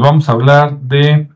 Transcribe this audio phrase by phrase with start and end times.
[0.00, 1.28] vamos a hablar de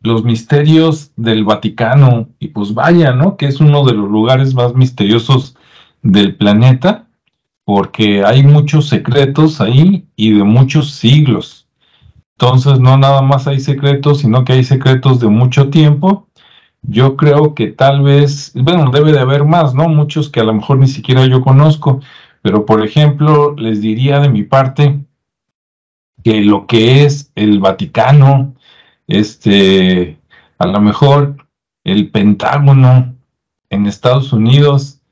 [0.00, 2.28] los misterios del Vaticano.
[2.38, 3.36] Y pues vaya, ¿no?
[3.36, 5.56] Que es uno de los lugares más misteriosos
[6.02, 7.06] del planeta,
[7.64, 11.66] porque hay muchos secretos ahí y de muchos siglos.
[12.38, 16.28] Entonces no nada más hay secretos, sino que hay secretos de mucho tiempo.
[16.82, 19.88] Yo creo que tal vez, bueno, debe de haber más, ¿no?
[19.88, 22.00] Muchos que a lo mejor ni siquiera yo conozco,
[22.42, 25.00] pero por ejemplo, les diría de mi parte
[26.24, 28.54] que lo que es el Vaticano,
[29.06, 30.18] este,
[30.58, 31.46] a lo mejor
[31.84, 33.14] el Pentágono
[33.68, 35.02] en Estados Unidos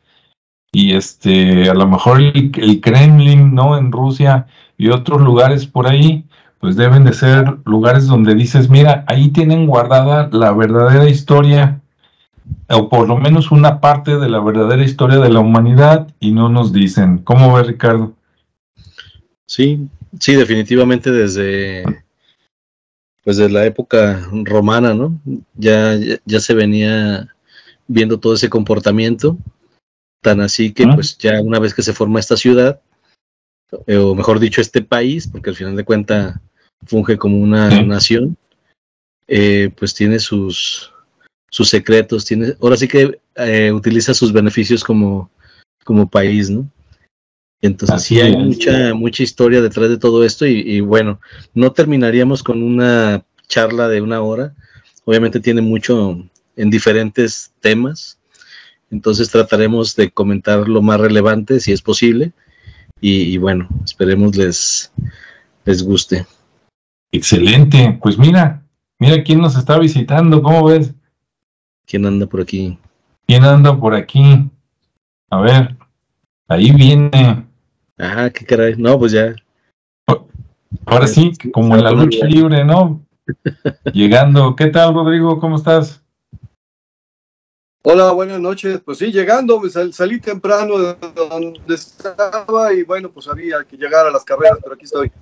[0.73, 3.77] y este, a lo mejor el, Kremlin, ¿no?
[3.77, 4.47] En Rusia
[4.79, 6.25] y otros lugares por ahí,
[6.59, 11.83] pues deben de ser lugares donde dices, mira, ahí tienen guardada la verdadera historia,
[12.71, 16.49] o por lo menos una parte de la verdadera historia de la humanidad, y no
[16.49, 17.19] nos dicen.
[17.19, 18.15] ¿Cómo ve Ricardo?
[19.45, 21.85] Sí, sí, definitivamente desde
[23.25, 25.21] pues desde la época romana, ¿no?
[25.55, 27.29] Ya, ya, se venía
[27.87, 29.39] viendo todo ese comportamiento,
[30.21, 32.81] tan así que pues ya una vez que se forma esta ciudad,
[33.87, 36.37] eh, o mejor dicho este país, porque al final de cuentas
[36.85, 38.37] funge como una nación,
[39.29, 40.93] eh, pues tiene sus,
[41.49, 45.31] sus secretos, tiene, ahora sí que eh, utiliza sus beneficios como,
[45.85, 46.69] como país, ¿no?
[47.63, 51.21] Entonces sí hay mucha, mucha historia detrás de todo esto y, bueno,
[51.55, 54.53] no terminaríamos con una charla de una hora.
[55.05, 56.21] Obviamente tiene mucho
[56.57, 58.19] en diferentes temas.
[58.91, 62.33] Entonces trataremos de comentar lo más relevante si es posible.
[63.01, 64.93] Y, bueno, esperemos les,
[65.65, 66.27] les guste.
[67.13, 67.97] Excelente.
[68.03, 68.65] Pues mira,
[68.99, 70.43] mira quién nos está visitando.
[70.43, 70.93] ¿Cómo ves?
[71.87, 72.77] ¿Quién anda por aquí?
[73.29, 74.51] ¿Quién anda por aquí?
[75.31, 75.77] A ver,
[76.49, 77.47] ahí viene
[78.05, 78.75] Ah, qué caray.
[78.77, 79.37] No, pues ya.
[80.87, 83.01] Ahora sí, como en la lucha libre, ¿no?
[83.93, 84.57] llegando.
[84.57, 85.39] ¿Qué tal, Rodrigo?
[85.39, 86.03] ¿Cómo estás?
[87.85, 88.81] Hola, buenas noches.
[88.85, 89.63] Pues sí, llegando,
[89.93, 94.75] salí temprano de donde estaba y bueno, pues había que llegar a las carreras, pero
[94.75, 95.13] aquí estoy.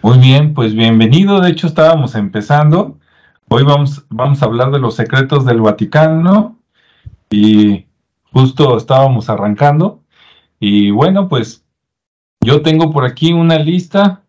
[0.00, 1.40] Muy bien, pues bienvenido.
[1.40, 2.98] De hecho, estábamos empezando.
[3.48, 6.58] Hoy vamos, vamos a hablar de los secretos del Vaticano
[7.28, 7.84] y
[8.32, 10.00] justo estábamos arrancando.
[10.58, 11.65] Y bueno, pues
[12.40, 14.22] yo tengo por aquí una lista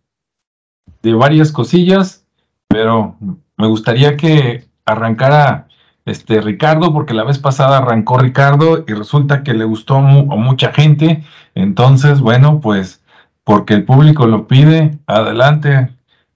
[1.01, 2.25] de varias cosillas,
[2.67, 3.15] pero
[3.57, 5.67] me gustaría que arrancara
[6.05, 10.71] este Ricardo, porque la vez pasada arrancó Ricardo y resulta que le gustó a mucha
[10.71, 11.23] gente.
[11.53, 13.03] Entonces, bueno, pues
[13.43, 15.89] porque el público lo pide, adelante.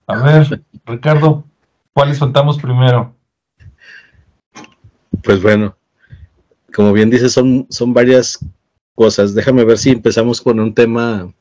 [0.07, 1.45] A ver, Ricardo,
[1.93, 3.13] ¿cuáles soltamos primero?
[5.23, 5.75] Pues bueno,
[6.73, 8.39] como bien dices, son, son varias
[8.95, 9.33] cosas.
[9.33, 11.31] Déjame ver si empezamos con un tema,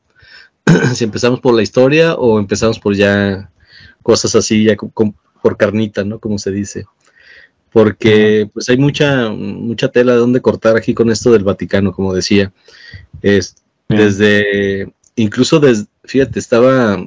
[0.95, 3.49] si empezamos por la historia o empezamos por ya
[4.03, 4.75] cosas así, ya
[5.41, 6.19] por carnita, ¿no?
[6.19, 6.85] Como se dice.
[7.71, 12.13] Porque pues hay mucha, mucha tela de donde cortar aquí con esto del Vaticano, como
[12.13, 12.51] decía.
[13.21, 13.55] Es,
[13.87, 16.97] desde, incluso desde, fíjate, estaba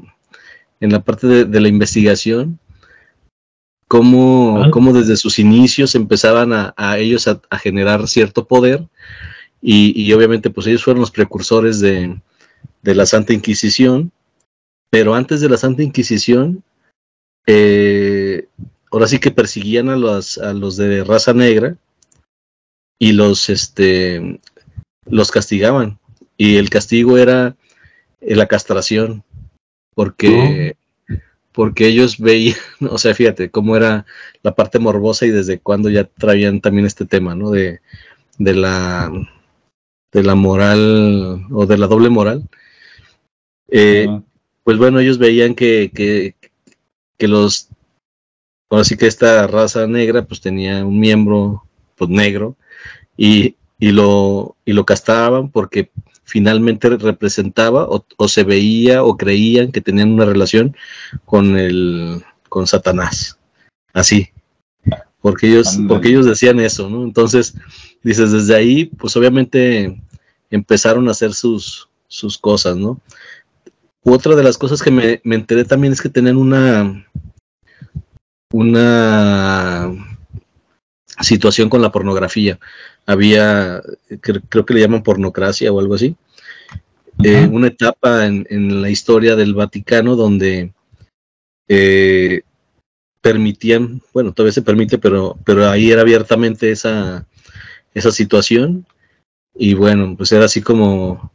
[0.80, 2.58] en la parte de, la investigación,
[3.88, 8.86] cómo, desde sus inicios empezaban a, ellos a, generar cierto poder
[9.62, 12.20] y, obviamente pues ellos fueron los precursores de,
[12.92, 14.12] la Santa Inquisición,
[14.90, 16.62] pero antes de la Santa Inquisición,
[17.46, 18.48] eh,
[18.90, 21.76] ahora sí que persiguían a los, a los de raza negra
[22.98, 24.40] y los, este,
[25.06, 25.98] los castigaban.
[26.36, 27.56] Y el castigo era
[28.20, 29.22] la castración,
[29.94, 30.76] porque,
[31.08, 31.14] oh.
[31.52, 32.56] porque ellos veían,
[32.90, 34.04] o sea, fíjate cómo era
[34.42, 37.50] la parte morbosa y desde cuándo ya traían también este tema, ¿no?
[37.50, 37.80] De,
[38.38, 39.12] de la
[40.14, 42.48] de la moral o de la doble moral,
[43.68, 44.06] eh,
[44.62, 46.36] pues bueno, ellos veían que, que,
[47.16, 47.68] que los,
[48.70, 51.64] así que esta raza negra pues tenía un miembro
[51.96, 52.56] pues negro
[53.16, 55.90] y, y, lo, y lo castraban porque
[56.24, 60.76] finalmente representaba o, o, se veía o creían que tenían una relación
[61.24, 63.38] con el con Satanás.
[63.92, 64.30] Así.
[65.20, 67.02] Porque ellos, porque ellos decían eso, ¿no?
[67.02, 67.54] Entonces,
[68.02, 70.00] dices, desde ahí, pues obviamente
[70.50, 73.00] empezaron a hacer sus, sus cosas, ¿no?
[74.04, 77.06] Otra de las cosas que me, enteré también es que tenían una,
[78.52, 79.90] una
[81.20, 82.58] situación con la pornografía.
[83.06, 83.82] Había,
[84.20, 86.16] creo que le llaman pornocracia o algo así.
[87.22, 90.72] Eh, una etapa en, la historia del Vaticano donde
[91.68, 92.42] eh,
[93.22, 97.26] permitían, bueno, todavía se permite, pero, pero ahí era abiertamente esa,
[97.94, 98.86] esa situación
[99.54, 101.32] y bueno, pues era así como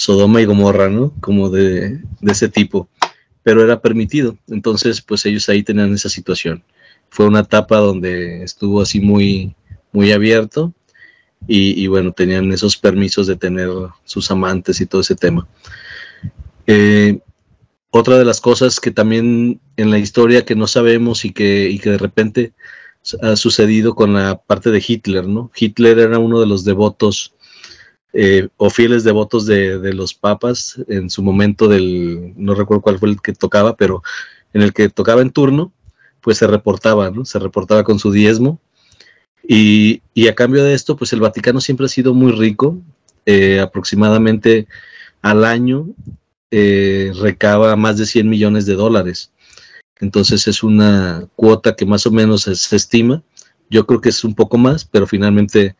[0.00, 1.12] Sodoma y Gomorra, ¿no?
[1.20, 2.88] Como de, ese tipo.
[3.42, 4.38] pero era permitido.
[4.48, 6.64] Entonces, pues ellos ahí tenían esa situación.
[7.10, 9.54] Fue una etapa donde estuvo así muy,
[9.92, 10.72] muy abierto
[11.46, 13.68] y, bueno, tenían esos permisos de tener
[14.04, 15.46] sus amantes y todo ese tema.
[16.66, 17.18] Eh,
[17.90, 21.78] otra de las cosas que también en la historia que no sabemos y que, y
[21.78, 22.52] que de repente
[23.20, 25.50] ha sucedido con la parte de Hitler, ¿no?
[25.54, 27.34] Hitler era uno de los devotos
[28.12, 33.10] eh, o fieles devotos de, los papas en su momento del, no recuerdo cuál fue
[33.10, 34.02] el que tocaba, pero
[34.52, 35.72] en el que tocaba en turno,
[36.20, 37.12] pues se reportaba.
[37.24, 38.60] Se reportaba con su diezmo.
[39.46, 42.78] Y, a cambio de esto, pues el Vaticano siempre ha sido muy rico,
[43.26, 44.66] eh, aproximadamente
[45.22, 45.86] al año
[46.50, 49.32] eh, recaba más de 100 millones de dólares.
[50.00, 53.22] Entonces es una cuota que más o menos se estima
[53.70, 55.76] yo creo que es un poco más, pero finalmente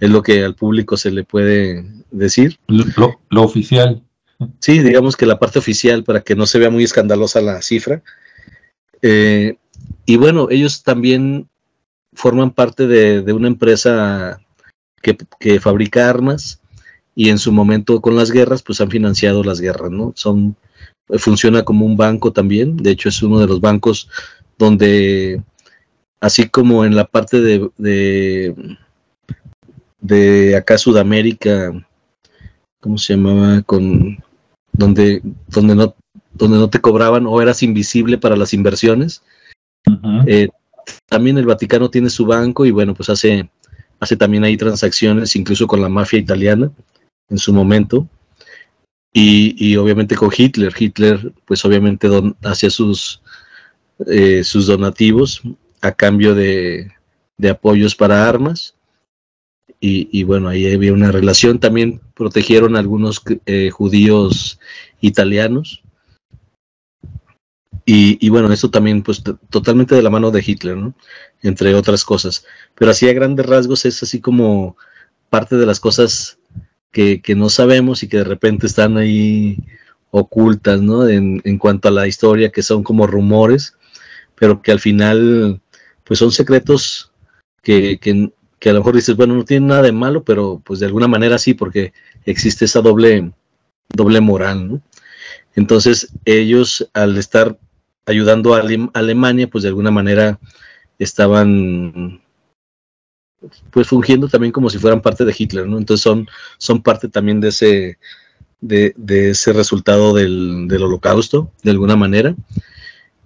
[0.00, 2.58] es lo que al público se le puede decir.
[2.68, 4.02] Lo, oficial.
[4.60, 8.02] Sí, digamos que la parte oficial para que no se vea muy escandalosa la cifra.
[9.02, 9.56] Eh,
[10.06, 11.48] y bueno, ellos también
[12.12, 14.40] forman parte de, una empresa
[15.02, 16.60] que, que, fabrica armas
[17.14, 20.12] y en su momento con las guerras, pues han financiado las guerras, ¿no?
[20.14, 20.56] Son,
[21.18, 24.08] funciona como un banco también, de hecho es uno de los bancos
[24.58, 25.42] donde
[26.22, 28.54] así como en la parte de,
[30.00, 31.72] de, acá Sudamérica,
[32.80, 33.60] ¿cómo se llamaba?
[33.62, 34.22] Con
[34.72, 35.96] donde, donde no,
[36.32, 39.24] donde no te cobraban o eras invisible para las inversiones.
[40.28, 40.48] Eh,
[41.06, 43.50] también el Vaticano tiene su banco y bueno, pues hace,
[43.98, 46.70] hace también ahí transacciones, incluso con la mafia italiana
[47.30, 48.06] en su momento.
[49.12, 50.72] Y, obviamente con Hitler.
[50.78, 52.08] Hitler, pues obviamente
[52.44, 53.20] hacía sus,
[54.06, 55.42] eh, sus donativos
[55.82, 56.92] a cambio de,
[57.50, 58.76] apoyos para armas.
[59.84, 61.58] Y, bueno, ahí había una relación.
[61.58, 64.60] También protegieron a algunos eh, judíos
[65.00, 65.82] italianos.
[67.84, 70.94] Y, bueno, eso también, pues totalmente de la mano de Hitler, ¿no?
[71.42, 72.46] Entre otras cosas.
[72.76, 74.76] Pero así a grandes rasgos es así como
[75.30, 76.38] parte de las cosas
[76.92, 79.58] que, no sabemos y que de repente están ahí
[80.12, 81.08] ocultas, ¿no?
[81.08, 83.76] En, en cuanto a la historia, que son como rumores,
[84.36, 85.60] pero que al final
[86.12, 87.10] pues son secretos
[87.62, 87.98] que,
[88.62, 91.38] a lo mejor dices, bueno, no tienen nada de malo, pero pues de alguna manera
[91.38, 91.94] sí, porque
[92.26, 93.32] existe esa doble,
[93.88, 94.82] doble moral.
[95.54, 97.58] Entonces ellos al estar
[98.04, 98.62] ayudando a
[98.92, 100.38] Alemania, pues de alguna manera
[100.98, 102.20] estaban
[103.70, 105.78] pues fungiendo también como si fueran parte de Hitler, ¿no?
[105.78, 106.28] Entonces son,
[106.58, 107.98] son parte también de ese,
[108.60, 112.36] de, de ese resultado del, del, holocausto, de alguna manera.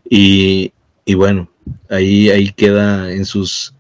[0.09, 0.73] Y,
[1.05, 1.51] y bueno,
[1.89, 3.75] ahí, ahí queda en sus,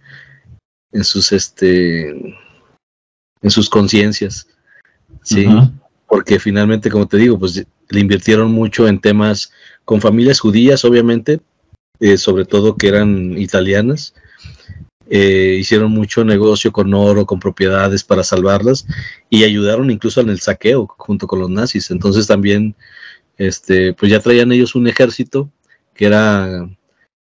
[0.93, 4.49] en sus, este, en sus conciencias,
[5.23, 5.47] sí,
[6.09, 9.53] porque finalmente, como te digo, pues le invirtieron mucho en temas
[9.85, 11.41] con familias judías, obviamente,
[12.01, 14.15] eh, sobre todo que eran italianas,
[15.09, 18.87] eh, hicieron mucho negocio con oro, con propiedades para salvarlas
[19.31, 21.91] y ayudaron incluso en el saqueo junto con los nazis.
[21.91, 22.75] Entonces también,
[23.39, 25.49] este, pues ya traían ellos un ejército
[25.95, 26.69] que era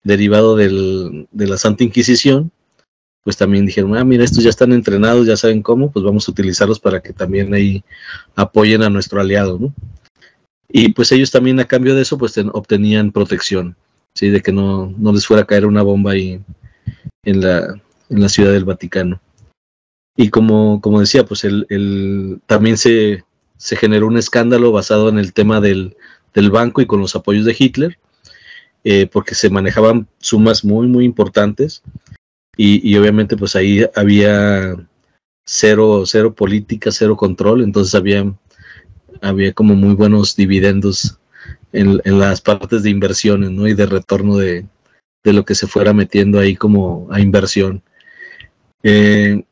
[0.07, 2.51] derivado del, de la Santa Inquisición,
[3.23, 6.31] pues también dijeron, ah, mira, estos ya están entrenados, ya saben cómo, pues vamos a
[6.31, 7.83] utilizarlos para que también ahí
[8.35, 9.73] apoyen a nuestro aliado, ¿no?
[10.69, 13.75] Y pues ellos también a cambio de eso, pues obtenían protección,
[14.13, 14.29] ¿sí?
[14.29, 16.41] De que no, no les fuera a caer una bomba ahí
[17.23, 17.79] en la,
[18.09, 19.19] en la ciudad del Vaticano.
[20.15, 21.45] Y como, como decía, pues
[22.45, 23.23] también se,
[23.57, 25.97] se generó un escándalo basado en el tema del,
[26.33, 27.99] del banco y con los apoyos de Hitler,
[28.89, 31.83] eh, porque se manejaban sumas muy, muy importantes
[32.55, 34.77] y, obviamente pues ahí había
[35.45, 38.33] cero, cero política, cero control, entonces había,
[39.21, 41.19] había como muy buenos dividendos
[41.73, 43.67] en, las partes de inversiones ¿no?
[43.67, 44.65] y de retorno de,
[45.25, 47.83] lo que se fuera metiendo ahí como a inversión.
[48.83, 49.43] Eh,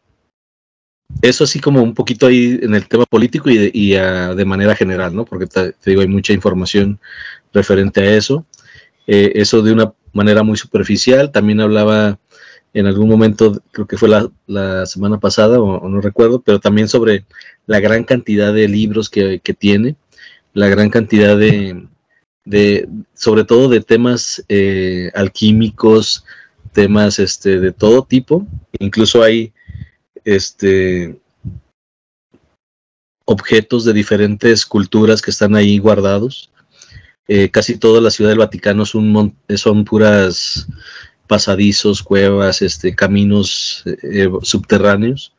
[1.22, 4.78] eso así como un poquito ahí en el tema político y de, y de manera
[4.78, 5.26] general, ¿no?
[5.26, 7.02] Porque te, digo, hay mucha información
[7.54, 8.46] referente a eso.
[9.08, 11.32] Eh, eso de una manera muy superficial.
[11.32, 12.20] También hablaba
[12.74, 17.26] en algún momento, creo que fue la, semana pasada, o, no recuerdo, pero también sobre
[17.68, 19.96] la gran cantidad de libros que, tiene,
[20.54, 21.88] la gran cantidad de,
[23.14, 26.26] sobre todo de temas eh, alquímicos,
[26.74, 28.46] temas este, de todo tipo.
[28.80, 29.54] Incluso hay
[30.26, 31.18] este,
[33.24, 36.52] objetos de diferentes culturas que están ahí guardados.
[37.28, 40.68] Eh, casi toda la ciudad del Vaticano son, son puras
[41.28, 45.34] pasadizos, cuevas, este, caminos eh, subterráneos.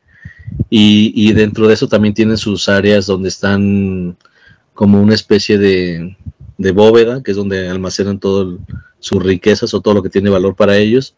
[0.69, 4.17] Y, dentro de eso también tienen sus áreas donde están
[4.73, 6.15] como una especie de,
[6.57, 8.59] de bóveda, que es donde almacenan todas
[8.99, 11.15] sus riquezas o todo lo que tiene valor para ellos.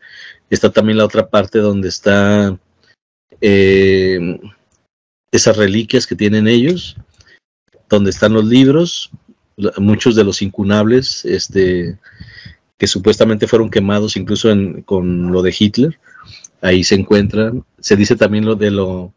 [0.49, 2.57] Está también la otra parte donde está
[3.41, 4.39] eh,
[5.31, 6.97] esas reliquias que tienen ellos,
[7.87, 9.11] donde están los libros,
[9.77, 11.97] muchos de los incunables, este,
[12.77, 14.49] que supuestamente fueron quemados incluso
[14.85, 15.99] con lo de Hitler,
[16.61, 17.63] ahí se encuentran.
[17.79, 19.13] Se dice también lo de lo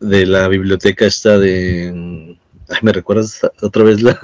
[0.00, 2.36] de la biblioteca esta de
[2.82, 4.18] ¿me recuerdas otra vez la,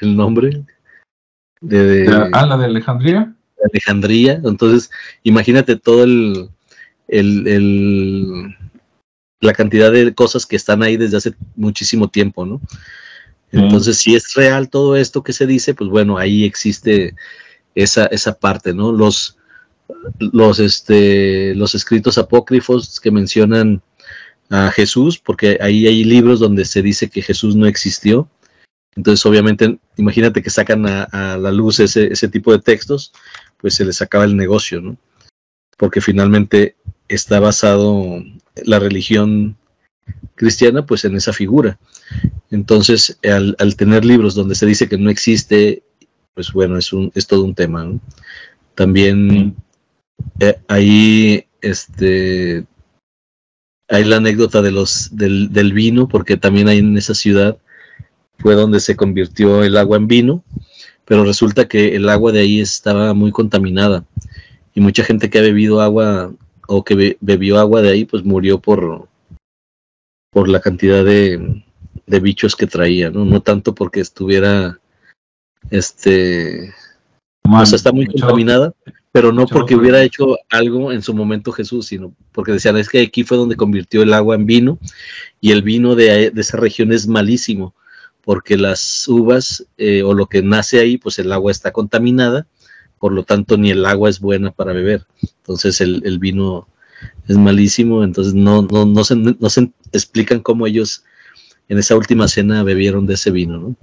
[0.00, 0.64] el nombre?
[1.60, 3.34] De, ah, la de Alejandría.
[3.70, 4.90] Alejandría, entonces
[5.22, 6.48] imagínate todo el,
[7.08, 8.56] el,
[9.40, 12.60] la cantidad de cosas que están ahí desde hace muchísimo tiempo, ¿no?
[13.52, 17.14] Entonces, si es real todo esto que se dice, pues bueno, ahí existe
[17.74, 18.92] esa, esa parte, ¿no?
[18.92, 19.36] Los,
[20.18, 23.82] los, este, los escritos apócrifos que mencionan
[24.50, 28.28] a Jesús, porque ahí hay libros donde se dice que Jesús no existió.
[28.96, 33.12] Entonces, obviamente, imagínate que sacan a, la luz ese, ese, tipo de textos,
[33.58, 34.96] pues se les acaba el negocio, ¿no?
[35.76, 36.76] Porque finalmente
[37.08, 38.22] está basado
[38.64, 39.56] la religión
[40.34, 41.78] cristiana, pues en esa figura.
[42.50, 45.82] Entonces, al, tener libros donde se dice que no existe,
[46.34, 48.00] pues bueno, es, un, es todo un tema, ¿no?
[48.74, 49.56] También
[50.38, 52.64] eh, ahí, este,
[53.88, 57.58] hay la anécdota de los, del, del, vino, porque también hay en esa ciudad
[58.40, 60.42] fue donde se convirtió el agua en vino,
[61.04, 64.04] pero resulta que el agua de ahí estaba muy contaminada
[64.74, 66.32] y mucha gente que ha bebido agua
[66.66, 69.09] o que bebió agua de ahí, pues murió por,
[70.30, 71.64] por la cantidad de,
[72.06, 73.24] de bichos que traía, ¿no?
[73.24, 74.80] No tanto porque estuviera,
[75.70, 76.72] este,
[77.42, 78.74] o sea, está muy contaminada,
[79.12, 83.00] pero no porque hubiera hecho algo en su momento Jesús, sino porque decían, es que
[83.00, 84.78] aquí fue donde convirtió el agua en vino,
[85.40, 87.74] y el vino de, esa región es malísimo,
[88.22, 92.46] porque las uvas eh, o lo que nace ahí, pues el agua está contaminada,
[92.98, 95.06] por lo tanto ni el agua es buena para beber.
[95.38, 96.68] Entonces el, vino
[97.28, 101.04] es malísimo, entonces no, no, no, se, no se explican cómo ellos
[101.68, 103.76] en esa última cena bebieron de ese vino, ¿no?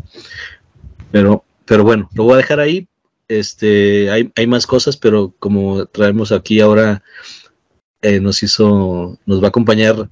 [1.11, 2.87] Pero, pero bueno, lo voy a dejar ahí
[3.27, 7.03] este, hay, hay más cosas, pero como traemos aquí ahora,
[8.01, 10.09] eh, nos hizo, nos va a acompañar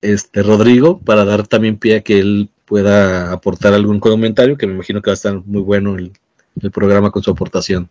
[0.00, 4.74] este Rodrigo para dar también pie a que él pueda aportar algún comentario, que me
[4.74, 6.12] imagino que va a estar muy bueno el,
[6.60, 7.90] el programa con su aportación.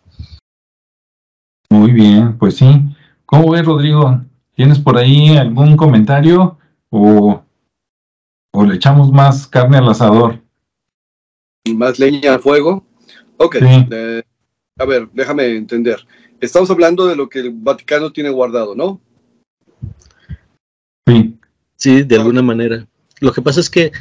[1.68, 2.66] Muy bien, pues sí.
[3.30, 4.20] ¿Cómo ves, Rodrigo?
[4.56, 6.58] ¿Tienes por ahí algún comentario
[6.88, 7.40] o,
[8.50, 10.40] o le echamos más carne al asador?
[11.72, 12.84] Más leña al fuego.
[13.36, 14.24] Ok, eh,
[14.76, 16.04] a ver, déjame entender.
[16.40, 19.00] Estamos hablando de lo que el Vaticano tiene guardado, ¿no?
[21.06, 21.38] Sí.
[21.76, 22.84] Sí, de alguna manera.
[23.20, 23.92] Lo que pasa es que...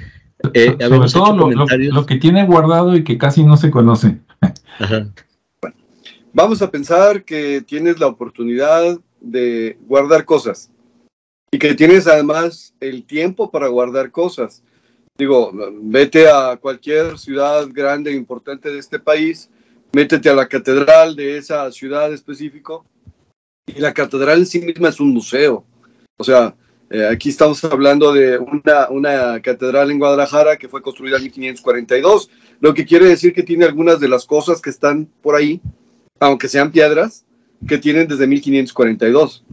[0.55, 4.17] Eh, Sobre todo lo, que tiene guardado y que casi no se conoce.
[4.79, 5.07] Ajá.
[5.61, 5.75] Bueno,
[6.33, 10.71] vamos a pensar que tienes la oportunidad de guardar cosas
[11.51, 14.63] y que tienes además el tiempo para guardar cosas
[15.19, 19.49] digo, vete a cualquier ciudad grande e importante de este país,
[19.91, 22.85] métete a la catedral de esa ciudad específico
[23.67, 25.65] y la catedral en sí misma es un museo.
[26.17, 26.55] O sea,
[26.89, 32.29] eh, aquí estamos hablando de una, una, catedral en Guadalajara que fue construida en 1542,
[32.61, 35.61] lo que quiere decir que tiene algunas de las cosas que están por ahí,
[36.21, 37.25] aunque sean piedras,
[37.67, 39.43] que tienen desde 1542.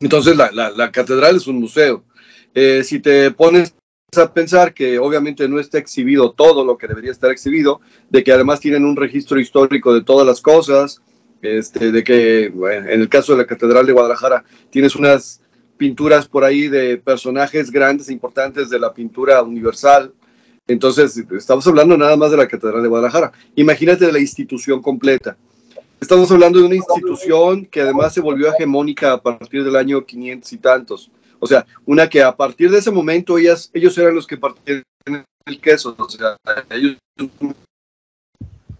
[0.00, 2.04] Entonces la, la, la catedral es un museo.
[2.54, 3.74] Eh, si te pones
[4.16, 8.32] a pensar que obviamente no está exhibido todo lo que debería estar exhibido, de que
[8.32, 11.02] además tienen un registro histórico de todas las cosas,
[11.42, 15.42] este, de que en el caso de la Catedral de Guadalajara tienes unas
[15.76, 20.14] pinturas por ahí de personajes grandes e importantes de la pintura universal.
[20.66, 23.32] Entonces, estamos hablando nada más de la Catedral de Guadalajara.
[23.54, 25.36] Imagínate la institución completa.
[26.00, 30.52] Estamos hablando de una institución que además se volvió hegemónica a partir del año 500
[30.52, 31.10] y tantos.
[31.38, 34.82] O sea, una que a partir de ese momento ellas, ellos eran los que partían
[35.46, 36.36] el queso, o sea,
[36.70, 36.96] ellos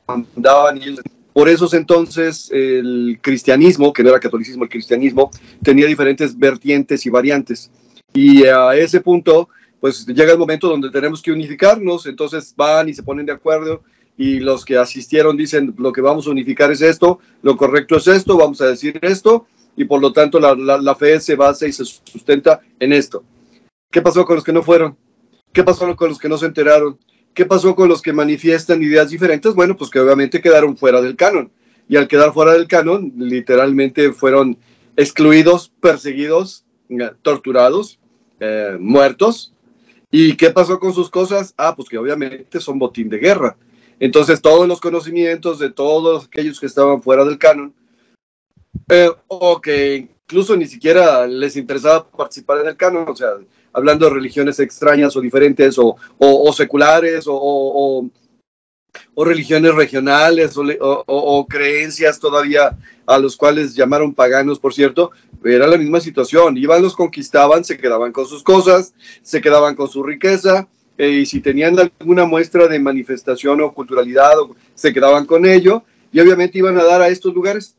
[0.06, 0.96] mandaban y
[1.32, 5.30] por esos entonces el cristianismo, que no era catolicismo, el cristianismo
[5.62, 7.70] tenía diferentes vertientes y variantes.
[8.12, 9.48] Y a ese punto,
[9.80, 13.82] pues llega el momento donde tenemos que unificarnos, entonces van y se ponen de acuerdo
[14.16, 18.06] y los que asistieron dicen lo que vamos a unificar es esto, lo correcto es
[18.06, 19.46] esto, vamos a decir esto
[19.76, 23.22] y por lo tanto la, la, fe se basa y se sustenta en esto.
[23.90, 24.96] ¿Qué pasó con los que no fueron?
[25.52, 26.98] ¿Qué pasó con los que no se enteraron?
[27.34, 29.54] ¿Qué pasó con los que manifiestan ideas diferentes?
[29.54, 31.50] Bueno, pues que obviamente quedaron fuera del canon.
[31.88, 34.56] Y al quedar fuera del canon, literalmente fueron
[34.96, 37.98] excluidos, perseguidos, eh, torturados,
[38.40, 39.52] eh, muertos.
[40.10, 41.52] ¿Y qué pasó con sus cosas?
[41.58, 43.56] Ah, pues que obviamente son botín de guerra.
[43.98, 47.74] Entonces todos los conocimientos de todos aquellos que estaban fuera del canon,
[48.88, 53.30] eh, o que incluso ni siquiera les interesaba participar en el canon, o sea,
[53.72, 58.10] hablando de religiones extrañas o diferentes o, o, seculares o,
[59.14, 62.76] o, religiones regionales o, creencias todavía
[63.06, 65.10] a los cuales llamaron paganos, por cierto,
[65.44, 66.56] era la misma situación.
[66.56, 70.66] Iban, los conquistaban, se quedaban con sus cosas, se quedaban con su riqueza,
[70.98, 74.32] eh, y si tenían alguna muestra de manifestación o culturalidad,
[74.74, 77.76] se quedaban con ello, y obviamente iban a dar a estos lugares,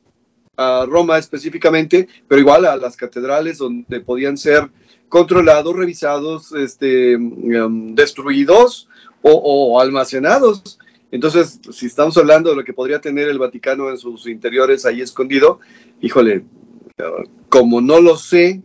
[0.57, 4.69] a Roma específicamente, pero igual a las catedrales donde podían ser
[5.07, 8.89] controlados, revisados, este, um, destruidos
[9.21, 10.79] o, almacenados.
[11.11, 15.01] Entonces, si estamos hablando de lo que podría tener el Vaticano en sus interiores ahí
[15.01, 15.59] escondido,
[16.01, 16.43] híjole,
[17.49, 18.61] como no lo sé,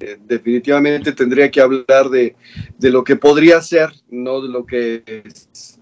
[0.00, 2.34] eh, definitivamente tendría que hablar de,
[2.80, 5.78] lo que podría ser, no de lo que es.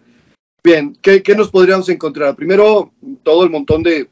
[0.63, 2.35] Bien, ¿qué, ¿qué, nos podríamos encontrar?
[2.37, 2.93] Primero,
[3.23, 4.09] todo el montón de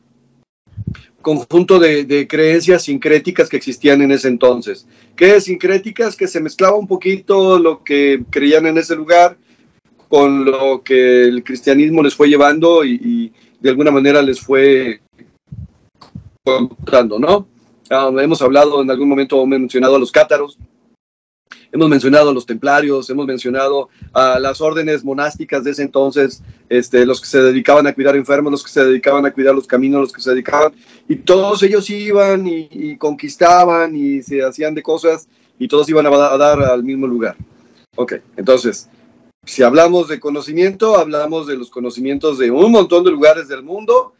[1.23, 4.87] conjunto de, creencias sincréticas que existían en ese entonces.
[5.17, 6.17] ¿Qué sincréticas?
[6.17, 9.39] Que se mezclaba un poquito lo que creían en ese lugar
[10.09, 15.01] con lo que el cristianismo les fue llevando y, de alguna manera les fue
[16.45, 17.49] contando, ¿no?
[17.93, 20.59] Ah, hemos hablado en algún momento, hemos mencionado a los cátaros,
[21.71, 27.05] hemos mencionado a los templarios, hemos mencionado a las órdenes monásticas de ese entonces, este,
[27.05, 30.01] los que se dedicaban a cuidar enfermos, los que se dedicaban a cuidar los caminos,
[30.01, 30.73] los que se dedicaban,
[31.07, 36.09] y todos ellos iban y, conquistaban y se hacían de cosas y todos iban a,
[36.09, 37.37] a dar al mismo lugar.
[37.97, 38.89] Ok, entonces,
[39.45, 44.15] si hablamos de conocimiento, hablamos de los conocimientos de un montón de lugares del mundo,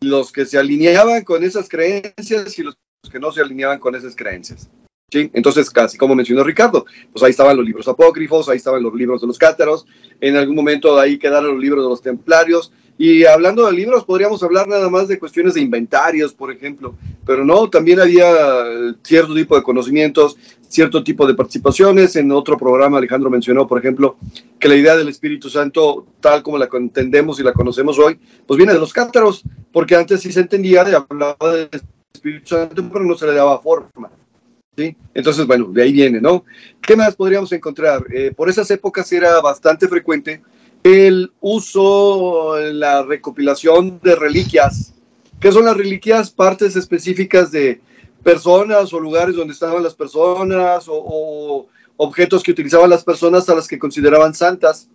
[0.00, 2.76] los que se alineaban con esas creencias y los
[3.10, 4.70] que no se alineaban con esas creencias.
[5.10, 9.20] Entonces, casi como mencionó Ricardo, pues ahí estaban los libros apócrifos, ahí estaban los libros
[9.20, 9.84] de los cátaros,
[10.20, 14.42] en algún momento ahí quedaron los libros de los templarios, y hablando de libros, podríamos
[14.42, 16.94] hablar nada más de cuestiones de inventarios, por ejemplo,
[17.26, 18.24] pero no, también había
[19.02, 20.36] cierto tipo de conocimientos,
[20.68, 22.16] cierto tipo de participaciones.
[22.16, 24.16] En otro programa Alejandro mencionó, por ejemplo,
[24.58, 28.56] que la idea del Espíritu Santo, tal como la entendemos y la conocemos hoy, pues
[28.56, 31.82] viene de los cátaros, porque antes sí se entendía de hablar del
[32.12, 34.10] Espíritu Santo, pero no se le daba forma.
[34.76, 34.96] ¿sí?
[35.14, 36.44] Entonces, bueno, de ahí viene, ¿no?
[36.80, 38.04] ¿Qué más podríamos encontrar?
[38.12, 40.42] Eh, por esas épocas era bastante frecuente
[40.82, 44.94] el uso, la recopilación de reliquias.
[45.40, 46.30] ¿Qué son las reliquias?
[46.30, 47.80] Partes específicas de
[48.22, 53.68] personas o lugares donde estaban las personas o, objetos que utilizaban las personas a las
[53.68, 54.88] que consideraban santas.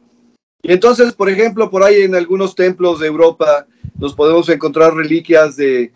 [0.62, 3.66] Y entonces, por ejemplo, por ahí en algunos templos de Europa
[3.98, 5.94] nos podemos encontrar reliquias de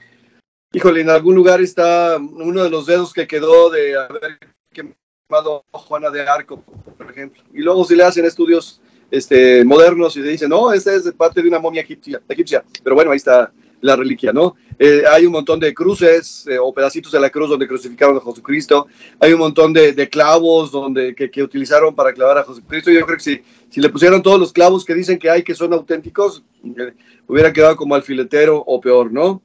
[0.74, 4.40] Híjole, en algún lugar está uno de los dedos que quedó de haber
[4.72, 6.64] quemado Juana de Arco,
[6.98, 7.44] por ejemplo.
[7.54, 8.80] Y luego si le hacen estudios
[9.12, 12.22] este, modernos y le dicen, no, esta es parte de una momia egipcia.
[12.30, 12.64] egipcia.
[12.84, 14.56] Pero bueno, ahí está la reliquia, ¿no?
[14.80, 18.22] Eh, hay un montón de cruces eh, o pedacitos de la cruz donde crucificaron a
[18.22, 18.88] Jesucristo.
[19.20, 22.92] Hay un montón de, clavos donde, que, utilizaron para clavar a Jesucristo.
[22.92, 25.54] Yo creo que si, si le pusieran todos los clavos que dicen que hay que
[25.54, 26.94] son auténticos, eh,
[27.28, 29.42] hubiera quedado como alfiletero o peor, ¿no?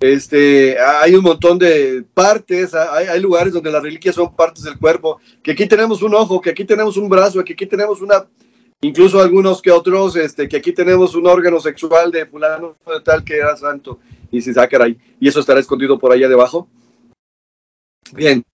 [0.00, 5.20] Este, hay un montón de partes, hay, lugares donde las reliquias son partes del cuerpo,
[5.42, 8.26] que aquí tenemos un ojo, que aquí tenemos un brazo, que aquí tenemos una,
[8.82, 13.24] incluso algunos que otros, este, que aquí tenemos un órgano sexual de fulano de tal
[13.24, 13.98] que era santo,
[14.30, 16.68] y si saca ahí, y eso estará escondido por allá debajo.
[18.12, 18.44] Bien,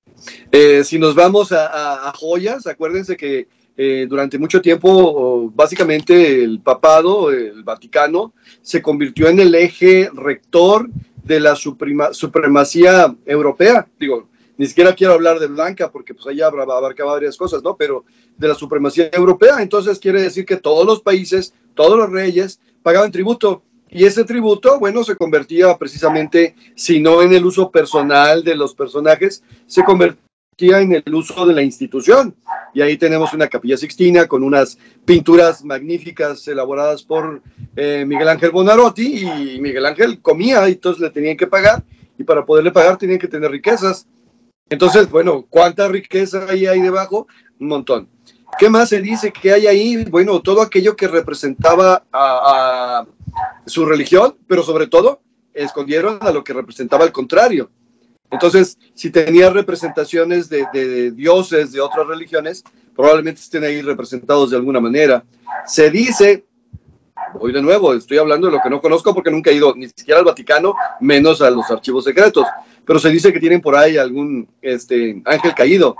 [0.52, 7.32] eh, si nos vamos a, joyas, acuérdense que eh, durante mucho tiempo, básicamente el papado,
[7.32, 10.88] el Vaticano, se convirtió en el eje rector
[11.24, 13.86] de la supremacía europea.
[13.98, 17.76] Digo, ni siquiera quiero hablar de Blanca porque pues allá abarcaba varias cosas, ¿no?
[17.76, 18.04] Pero
[18.36, 23.12] de la supremacía europea, entonces quiere decir que todos los países, todos los reyes pagaban
[23.12, 23.62] tributo.
[23.90, 28.74] Y ese tributo, bueno, se convertía precisamente, si no en el uso personal de los
[28.74, 30.22] personajes, se convertía
[30.58, 32.34] en el uso de la institución.
[32.74, 37.42] Y ahí tenemos una capilla sixtina con unas pinturas magníficas elaboradas por
[37.76, 41.84] eh, Miguel Ángel Bonarotti y Miguel Ángel comía y entonces le tenían que pagar
[42.16, 44.06] y para poderle pagar tenían que tener riquezas.
[44.70, 47.26] Entonces, bueno, ¿cuánta riqueza hay ahí debajo?
[47.58, 48.08] Un montón.
[48.58, 50.04] ¿Qué más se dice que hay ahí?
[50.04, 53.06] Bueno, todo aquello que representaba a
[53.66, 55.20] su religión, pero sobre todo
[55.52, 57.70] escondieron a lo que representaba el contrario.
[58.32, 62.64] Entonces, si tenía representaciones de, dioses de otras religiones,
[62.96, 65.22] probablemente estén ahí representados de alguna manera.
[65.66, 66.46] Se dice,
[67.38, 69.86] voy de nuevo, estoy hablando de lo que no conozco porque nunca he ido ni
[69.88, 72.46] siquiera al Vaticano, menos a los archivos secretos,
[72.86, 75.94] pero se dice que tienen por ahí algún este, ángel caído.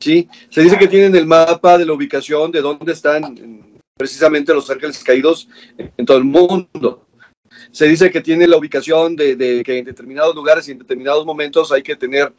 [0.00, 0.28] ¿sí?
[0.50, 5.02] Se dice que tienen el mapa de la ubicación de dónde están precisamente los ángeles
[5.04, 5.48] caídos
[5.78, 7.06] en todo el mundo.
[7.72, 11.26] Se dice que tiene la ubicación de, de que en determinados lugares y en determinados
[11.26, 12.32] momentos hay que tener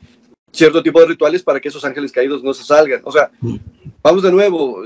[0.52, 3.02] cierto tipo de rituales para que esos ángeles caídos no se salgan.
[3.04, 3.32] O sea,
[4.02, 4.84] vamos de nuevo,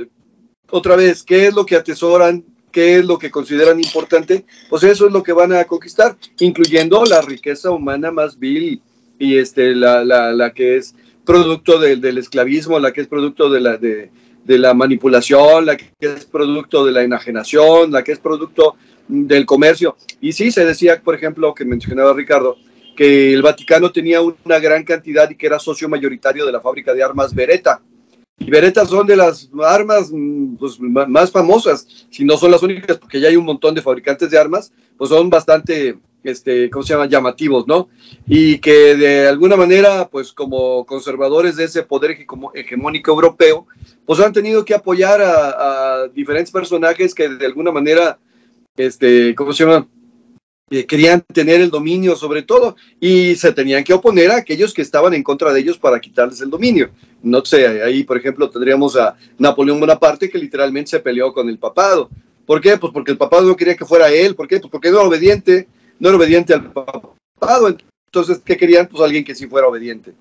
[0.69, 2.43] otra vez, ¿qué es lo que atesoran?
[2.71, 4.45] ¿Qué es lo que consideran importante?
[4.69, 8.81] Pues eso es lo que van a conquistar, incluyendo la riqueza humana más vil
[9.19, 13.59] y este, la, la, la que es producto del esclavismo, la que es producto de
[13.59, 14.11] la, de,
[14.47, 18.75] de la manipulación, la que es producto de la enajenación, la que es producto
[19.07, 19.97] del comercio.
[20.21, 22.55] Y sí, se decía, por ejemplo, que mencionaba Ricardo,
[22.95, 26.93] que el Vaticano tenía una gran cantidad y que era socio mayoritario de la fábrica
[26.93, 27.81] de armas Beretta.
[28.39, 32.97] Y Beretta son de las armas mm, pues, más famosas, si no son las únicas,
[32.97, 35.97] porque ya hay un montón de fabricantes de armas, pues son bastante,
[36.31, 37.09] este, ¿cómo se llaman?
[37.09, 37.89] Llamativos, ¿no?
[38.27, 42.17] Y que de alguna manera, pues como conservadores de ese poder
[42.53, 43.67] hegemónico europeo,
[44.05, 48.19] pues han tenido que apoyar a, a diferentes personajes que de alguna manera,
[48.75, 49.87] este, ¿cómo se llama?
[50.85, 55.13] querían tener el dominio sobre todo y se tenían que oponer a aquellos que estaban
[55.13, 56.89] en contra de ellos para quitarles el dominio.
[57.23, 61.57] No sé, ahí por ejemplo tendríamos a Napoleón Bonaparte que literalmente se peleó con el
[61.57, 62.09] papado.
[62.45, 62.77] ¿Por qué?
[62.77, 64.35] Pues porque el papado no quería que fuera él.
[64.35, 64.59] ¿Por qué?
[64.59, 65.67] Pues porque era obediente,
[65.99, 67.77] no era obediente al papado.
[68.07, 68.87] Entonces, ¿qué querían?
[68.87, 70.13] Pues alguien que sí fuera obediente.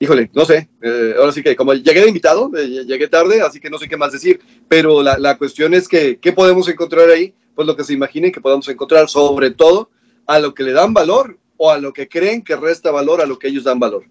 [0.00, 3.58] Híjole, no sé, eh, ahora sí que como llegué de invitado, eh, llegué tarde, así
[3.58, 7.10] que no sé qué más decir, pero la, la cuestión es que, ¿qué podemos encontrar
[7.10, 7.34] ahí?
[7.58, 9.90] pues lo que se imaginen que podamos encontrar, sobre todo
[10.28, 13.26] a lo que le dan valor o a lo que creen que resta valor a
[13.26, 14.04] lo que ellos dan valor.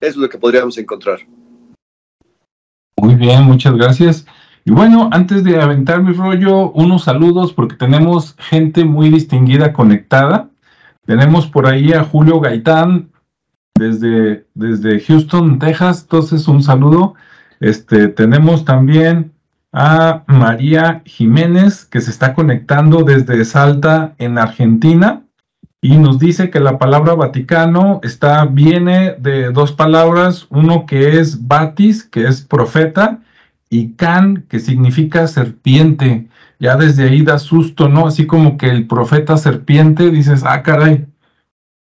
[0.00, 1.18] Es lo que podríamos encontrar.
[2.96, 4.26] Muy bien, muchas gracias.
[4.66, 10.48] Y bueno, antes de aventar mi rollo, unos saludos porque tenemos gente muy distinguida conectada.
[11.04, 13.10] Tenemos por ahí a Julio Gaitán
[13.74, 16.02] desde, desde Houston, Texas.
[16.02, 17.14] Entonces, un saludo.
[17.60, 19.32] Este, tenemos también
[19.70, 25.24] a María Jiménez, que se está conectando desde Salta, en Argentina,
[25.82, 31.46] y nos dice que la palabra Vaticano está, viene de dos palabras, uno que es
[31.46, 33.18] batis, que es profeta,
[33.74, 36.28] y can, que significa serpiente.
[36.60, 38.06] Ya desde ahí da susto, ¿no?
[38.06, 41.06] Así como que el profeta serpiente, dices, ah, caray,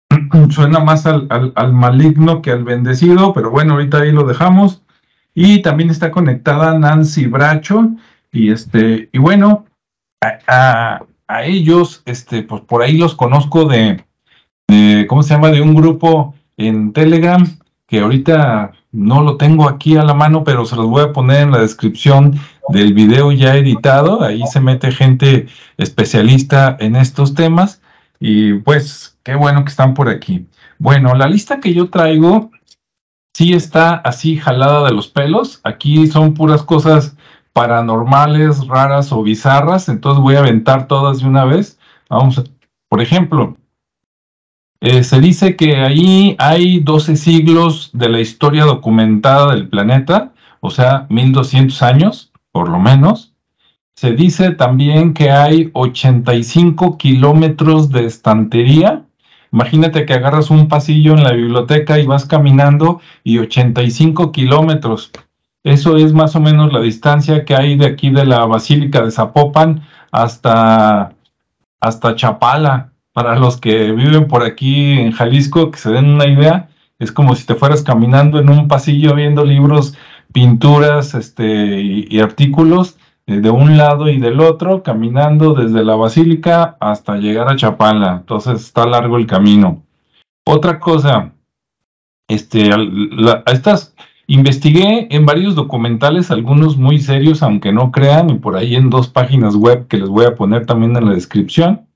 [0.51, 4.83] suena más al, al maligno que al bendecido, pero bueno, ahorita ahí lo dejamos.
[5.33, 7.89] Y también está conectada Nancy Bracho.
[8.31, 9.65] Y este, y bueno,
[10.47, 11.01] a,
[11.43, 14.01] ellos, este, pues por ahí los conozco de,
[14.69, 15.49] de, ¿cómo se llama?
[15.49, 17.45] De un grupo en Telegram,
[17.85, 21.43] que ahorita no lo tengo aquí a la mano, pero se los voy a poner
[21.43, 24.23] en la descripción del video ya editado.
[24.23, 27.81] Ahí se mete gente especialista en estos temas.
[28.19, 30.45] Y pues, qué bueno que están por aquí.
[30.77, 32.51] Bueno, la lista que yo traigo
[33.33, 35.61] sí está así jalada de los pelos.
[35.63, 37.15] Aquí son puras cosas
[37.53, 41.79] paranormales, raras o bizarras, entonces voy a aventar todas de una vez.
[42.09, 42.43] Vamos, a,
[42.89, 43.57] por ejemplo,
[44.81, 50.69] eh, se dice que ahí hay 12 siglos de la historia documentada del planeta, o
[50.69, 53.33] sea, 1200 años, por lo menos.
[53.95, 59.05] Se dice también que hay 85 kilómetros de estantería
[59.51, 65.11] Imagínate que agarras un pasillo en la biblioteca y vas caminando y 85 kilómetros.
[65.63, 69.11] Eso es más o menos la distancia que hay de aquí de la Basílica de
[69.11, 71.13] Zapopan hasta,
[71.81, 72.90] hasta Chapala.
[73.13, 76.69] Para los que viven por aquí en Jalisco, que se den una idea,
[76.99, 79.97] es como si te fueras caminando en un pasillo viendo libros,
[80.31, 82.97] pinturas este, y artículos
[83.27, 88.17] eh, de un lado y del otro, caminando desde la basílica hasta llegar a Chapala.
[88.21, 89.83] Entonces está largo el camino.
[90.45, 91.33] Otra cosa,
[92.27, 92.69] este,
[93.45, 93.93] estas
[94.27, 99.07] investigué en varios documentales, algunos muy serios, aunque no crean, y por ahí en dos
[99.07, 101.87] páginas web que les voy a poner también en la descripción.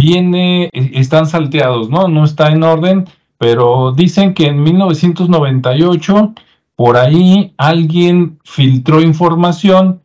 [0.00, 2.08] Viene, e, están salteados, ¿no?
[2.08, 6.34] No está en orden, pero dicen que en 1998
[6.74, 10.00] por ahí alguien filtró información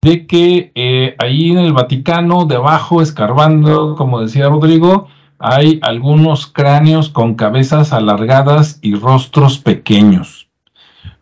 [0.00, 7.10] de que eh, ahí en el Vaticano, debajo, escarbando, como decía Rodrigo, hay algunos cráneos
[7.10, 10.48] con cabezas alargadas y rostros pequeños.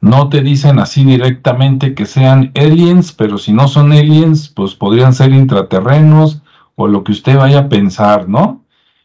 [0.00, 5.14] No te dicen así directamente que sean aliens, pero si no son aliens, pues podrían
[5.14, 6.42] ser intraterrenos
[6.76, 8.64] o lo que usted vaya a pensar, ¿no?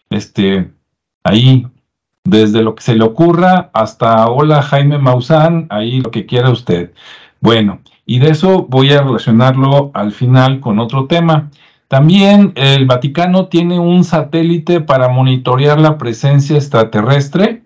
[0.09, 0.71] Este,
[1.23, 1.67] ahí,
[2.23, 6.93] desde lo que se le ocurra hasta hola Jaime Maussan, ahí lo que quiera usted.
[7.41, 11.51] Bueno, y de eso voy a relacionarlo al final con otro tema.
[11.87, 17.63] También el Vaticano tiene un satélite para monitorear la presencia extraterrestre.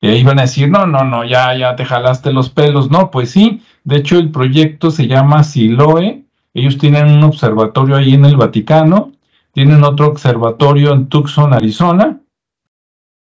[0.00, 2.90] Y ahí van a decir, no, no, no, ya, ya te jalaste los pelos.
[2.90, 3.62] No, pues sí.
[3.84, 9.12] De hecho, el proyecto se llama Siloe, Ellos tienen un observatorio ahí en el Vaticano,
[9.52, 12.20] tienen otro observatorio en Tucson, Arizona,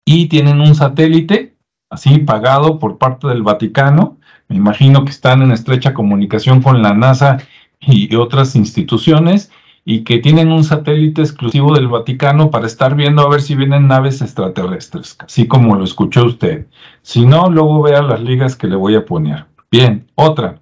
[0.05, 1.57] y tienen un satélite
[1.91, 4.19] así pagado por parte del Vaticano.
[4.49, 7.39] Me imagino que están en estrecha comunicación con la NASA
[7.81, 9.51] y otras instituciones
[9.85, 13.89] y que tienen un satélite exclusivo del Vaticano para estar viendo a ver si vienen
[13.89, 16.67] naves extraterrestres, así como lo escuchó usted.
[17.03, 19.47] Si no, luego vea las ligas que le voy a poner.
[19.71, 20.61] Bien, otra.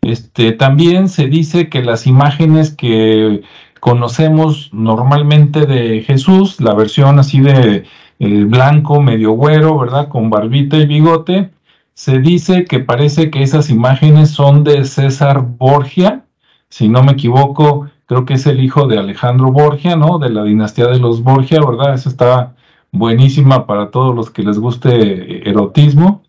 [0.00, 3.42] Este, también se dice que las imágenes que
[3.80, 7.84] conocemos normalmente de Jesús, la versión así de
[8.18, 10.08] eh, blanco, medio güero, ¿verdad?
[10.08, 11.50] Con barbita y bigote,
[11.94, 16.24] se dice que parece que esas imágenes son de César Borgia,
[16.68, 20.18] si no me equivoco, creo que es el hijo de Alejandro Borgia, ¿no?
[20.18, 21.94] De la dinastía de los Borgia, ¿verdad?
[21.94, 22.54] Esa está
[22.92, 26.22] buenísima para todos los que les guste erotismo.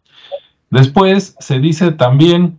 [0.70, 2.59] Después se dice también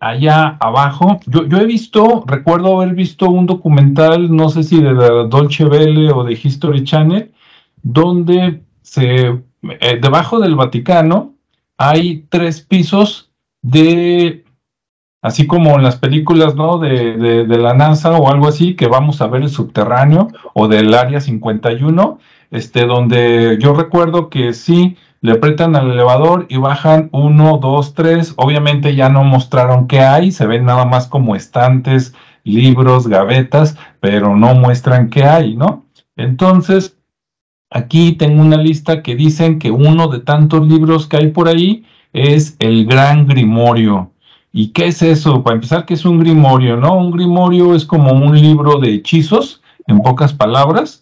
[0.00, 5.08] allá abajo, yo, he visto, recuerdo haber visto un documental, no sé si de la
[5.24, 7.32] Dolce Vele o de History Channel,
[7.82, 11.34] donde se, eh, debajo del Vaticano
[11.76, 13.30] hay tres pisos
[13.62, 14.44] de
[15.22, 16.78] así como en las películas, ¿no?
[16.78, 20.92] De, de, la NASA o algo así, que vamos a ver el subterráneo o del
[20.94, 22.18] área 51,
[22.50, 28.34] este, donde yo recuerdo que sí, le apretan al elevador y bajan uno, dos, tres,
[28.36, 32.12] obviamente ya no mostraron qué hay, se ven nada más como estantes,
[32.44, 35.86] libros, gavetas, pero no muestran qué hay, ¿no?
[36.16, 36.98] Entonces,
[37.70, 41.84] aquí tengo una lista que dicen que uno de tantos libros que hay por ahí
[42.12, 44.10] es el Gran Grimorio.
[44.52, 45.42] ¿Y qué es eso?
[45.42, 46.76] Para empezar, ¿qué es un grimorio?
[46.76, 46.94] ¿No?
[46.94, 51.00] Un grimorio es como un libro de hechizos, en pocas palabras,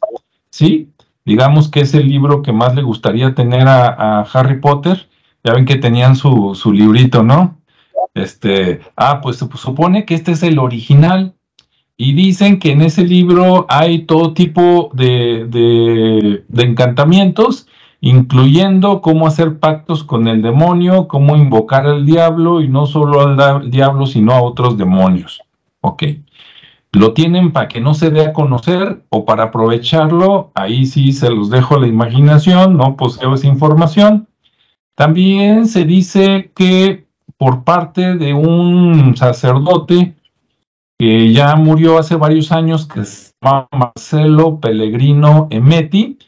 [0.50, 0.88] ¿sí?
[1.24, 5.09] Digamos que es el libro que más le gustaría tener a, Harry Potter.
[5.44, 7.59] Ya ven que tenían su, su, librito, ¿no?
[8.14, 11.35] Este, ah, pues se supone que este es el original.
[11.96, 17.66] Y dicen que en ese libro hay todo tipo de, de, de encantamientos
[18.00, 23.70] incluyendo cómo hacer pactos con el demonio, cómo invocar al diablo y no solo al
[23.70, 25.42] diablo, sino a otros demonios.
[25.83, 26.04] Ok.
[26.92, 31.31] Lo tienen para que no se dé a conocer o para aprovecharlo, ahí sí se
[31.31, 34.29] los dejo la imaginación, no poseo esa información.
[34.96, 40.14] También se dice que por parte de un sacerdote
[40.98, 46.18] que ya murió hace varios años, que se llama Marcelo Pellegrino Emeti,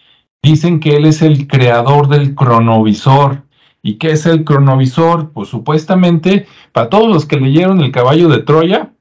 [0.45, 3.45] Dicen que él es el creador del cronovisor.
[3.81, 5.31] ¿Y qué es el cronovisor?
[5.31, 8.92] Pues supuestamente, para todos los que leyeron El caballo de Troya,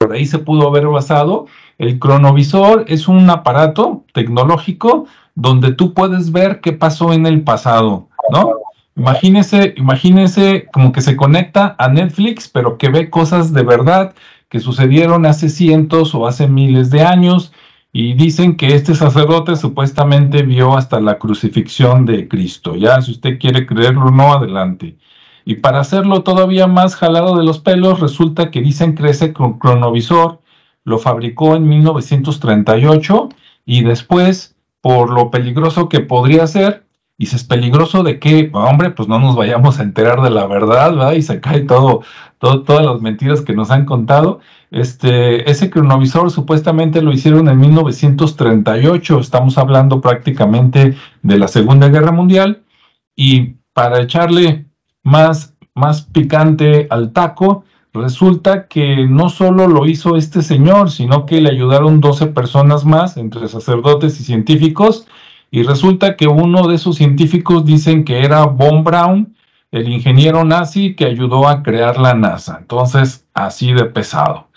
[0.00, 6.32] por ahí se pudo haber basado, el cronovisor es un aparato tecnológico donde tú puedes
[6.32, 8.54] ver qué pasó en el pasado, ¿no?
[8.96, 14.14] Imagínese, imagínese como que se conecta a Netflix, pero que ve cosas de verdad
[14.48, 17.52] que sucedieron hace cientos o hace miles de años
[17.92, 22.74] y dicen que este sacerdote supuestamente vio hasta la crucifixión de Cristo.
[22.74, 24.96] Ya, si usted quiere creerlo o no, adelante.
[25.44, 30.40] Y para hacerlo todavía más jalado de los pelos, resulta que dicen que ese cronovisor
[30.84, 33.28] lo fabricó en 1938
[33.66, 36.84] y después, por lo peligroso que podría ser,
[37.20, 40.46] y si es peligroso de que, hombre, pues no nos vayamos a enterar de la
[40.46, 41.12] verdad, ¿verdad?
[41.12, 42.02] Y se cae todo,
[42.38, 44.40] todas las mentiras que nos han contado.
[44.70, 52.10] Este, ese cronovisor supuestamente lo hicieron en 1938, estamos hablando prácticamente de la Segunda Guerra
[52.10, 52.62] Mundial,
[53.14, 54.69] y para echarle
[55.10, 61.40] más, más picante al taco, resulta que no solo lo hizo este señor, sino que
[61.40, 65.06] le ayudaron 12 personas más, entre sacerdotes y científicos,
[65.50, 69.34] y resulta que uno de esos científicos dicen que era Von Braun,
[69.72, 72.58] el ingeniero nazi que ayudó a crear la NASA.
[72.60, 74.48] Entonces, así de pesado.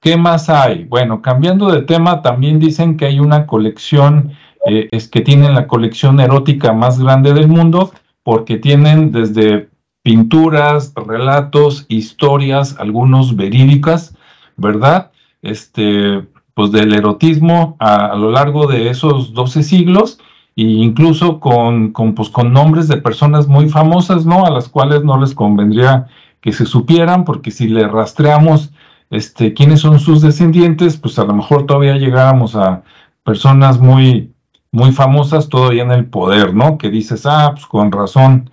[0.00, 0.84] ¿Qué más hay?
[0.84, 4.32] Bueno, cambiando de tema, también dicen que hay una colección,
[4.66, 7.92] eh, es que tienen la colección erótica más grande del mundo,
[8.22, 9.68] porque tienen desde
[10.06, 14.16] pinturas, relatos, historias, algunos verídicas,
[14.56, 15.10] ¿verdad?
[15.42, 16.22] Este,
[16.54, 20.20] pues del erotismo a, lo largo de esos 12 siglos,
[20.54, 24.46] e incluso con, con, pues, con nombres de personas muy famosas, ¿no?
[24.46, 26.06] A las cuales no les convendría
[26.40, 28.70] que se supieran, porque si le rastreamos
[29.10, 32.84] este, quiénes son sus descendientes, pues a lo mejor todavía llegáramos a
[33.24, 34.32] personas muy,
[34.70, 36.78] muy famosas todavía en el poder, ¿no?
[36.78, 38.50] Que dices, ah, pues con razón,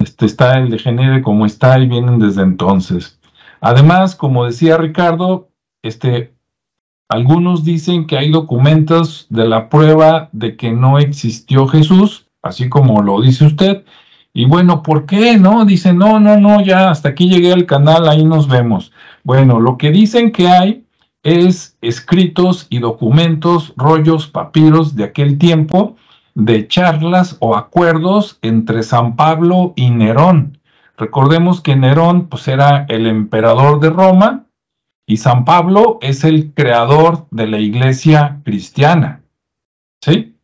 [0.00, 3.20] este, está el degenere como está y vienen desde entonces.
[3.60, 5.50] Además, como decía Ricardo,
[5.82, 6.34] este,
[7.08, 13.02] algunos dicen que hay documentos de la prueba de que no existió Jesús, así como
[13.02, 13.84] lo dice usted.
[14.32, 15.36] Y bueno, ¿por qué?
[15.36, 18.92] No, dice, no, no, no, ya hasta aquí llegué al canal, ahí nos vemos.
[19.24, 20.84] Bueno, lo que dicen que hay
[21.22, 25.96] es escritos y documentos, rollos, papiros de aquel tiempo,
[26.44, 30.58] de charlas o acuerdos entre San Pablo y Nerón.
[30.96, 34.46] Recordemos que Nerón pues, era el emperador de Roma
[35.06, 39.22] y San Pablo es el creador de la iglesia cristiana.
[40.02, 40.36] ¿Sí?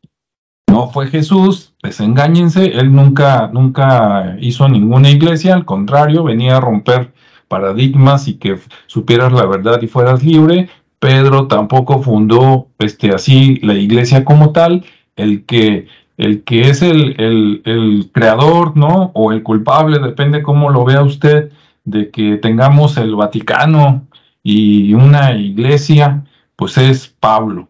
[0.68, 7.14] No fue Jesús, desengáñense, él nunca, nunca hizo ninguna iglesia, al contrario, venía a romper
[7.48, 10.68] paradigmas y que supieras la verdad y fueras libre.
[10.98, 14.84] Pedro tampoco fundó este, así la iglesia como tal,
[15.16, 19.10] el que, el que es el, el, el creador, ¿no?
[19.14, 21.50] O el culpable, depende cómo lo vea usted,
[21.84, 24.06] de que tengamos el Vaticano
[24.42, 26.24] y una iglesia,
[26.56, 27.68] pues es Pablo.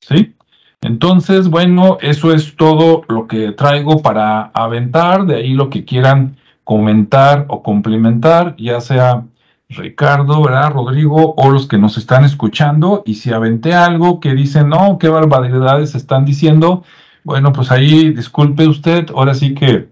[0.00, 0.34] ¿Sí?
[0.82, 6.36] Entonces, bueno, eso es todo lo que traigo para aventar, de ahí lo que quieran
[6.64, 9.24] comentar o complementar, ya sea
[9.70, 10.72] Ricardo, ¿verdad?
[10.72, 13.02] Rodrigo o los que nos están escuchando.
[13.06, 16.82] Y si aventé algo que dicen, no, qué barbaridades están diciendo,
[17.24, 19.88] bueno, pues ahí disculpe usted, ahora sí que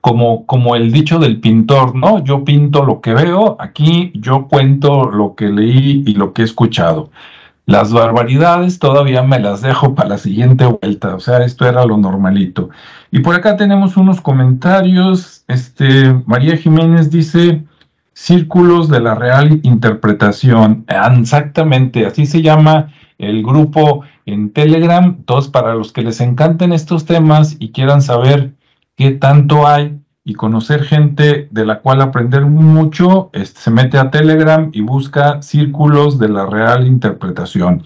[0.00, 2.24] como, como el dicho del pintor, ¿no?
[2.24, 6.44] Yo pinto lo que veo, aquí yo cuento lo que leí y lo que he
[6.44, 7.10] escuchado.
[7.66, 11.96] Las barbaridades todavía me las dejo para la siguiente vuelta, o sea, esto era lo
[11.96, 12.70] normalito.
[13.12, 15.44] Y por acá tenemos unos comentarios.
[15.46, 17.62] Este, María Jiménez dice,
[18.14, 20.84] Círculos de la Real Interpretación.
[21.18, 25.04] Exactamente, así se llama el grupo en Telegram.
[25.18, 28.52] Entonces, para los que les encanten estos temas y quieran saber
[28.96, 34.10] qué tanto hay y conocer gente de la cual aprender mucho, este, se mete a
[34.10, 37.82] Telegram y busca Círculos de la Real Interpretación.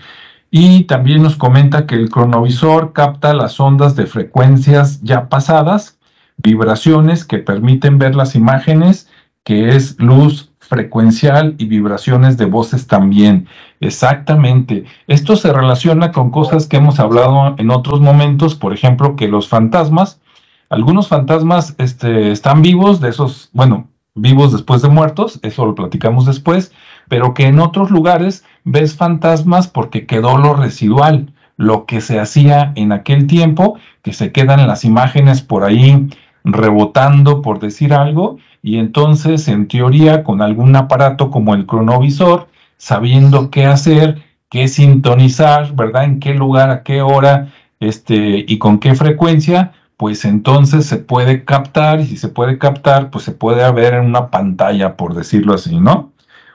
[0.50, 5.98] Y también nos comenta que el cronovisor capta las ondas de frecuencias ya pasadas,
[6.36, 9.08] vibraciones que permiten ver las imágenes
[9.46, 13.46] que es luz frecuencial y vibraciones de voces también.
[13.78, 14.84] Exactamente.
[15.06, 19.48] Esto se relaciona con cosas que hemos hablado en otros momentos, por ejemplo, que los
[19.48, 20.20] fantasmas,
[20.68, 26.26] algunos fantasmas este, están vivos, de esos, bueno, vivos después de muertos, eso lo platicamos
[26.26, 26.72] después,
[27.08, 32.72] pero que en otros lugares ves fantasmas porque quedó lo residual, lo que se hacía
[32.74, 36.08] en aquel tiempo, que se quedan las imágenes por ahí
[36.42, 42.48] rebotando, por decir algo, y entonces, en teoría, con algún aparato como el cronovisor,
[42.78, 46.02] sabiendo qué hacer, qué sintonizar, ¿verdad?
[46.02, 51.44] En qué lugar, a qué hora, este, y con qué frecuencia, pues entonces se puede
[51.44, 55.54] captar, y si se puede captar, pues se puede ver en una pantalla, por decirlo
[55.54, 56.12] así, ¿no?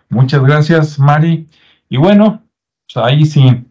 [0.10, 1.47] Muchas gracias, Mari.
[1.88, 2.41] Y bueno,
[2.93, 3.63] pues ahí sí.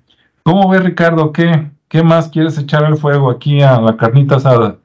[0.44, 1.31] ¿Cómo ve, Ricardo?
[1.31, 4.79] ¿Qué, ¿Qué más quieres echar al fuego aquí a la carnita asada?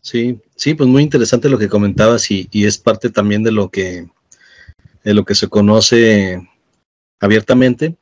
[0.00, 4.08] Sí, sí, pues muy interesante lo que comentabas y, es parte también de lo que
[5.04, 6.48] de lo que se conoce
[7.20, 7.96] abiertamente.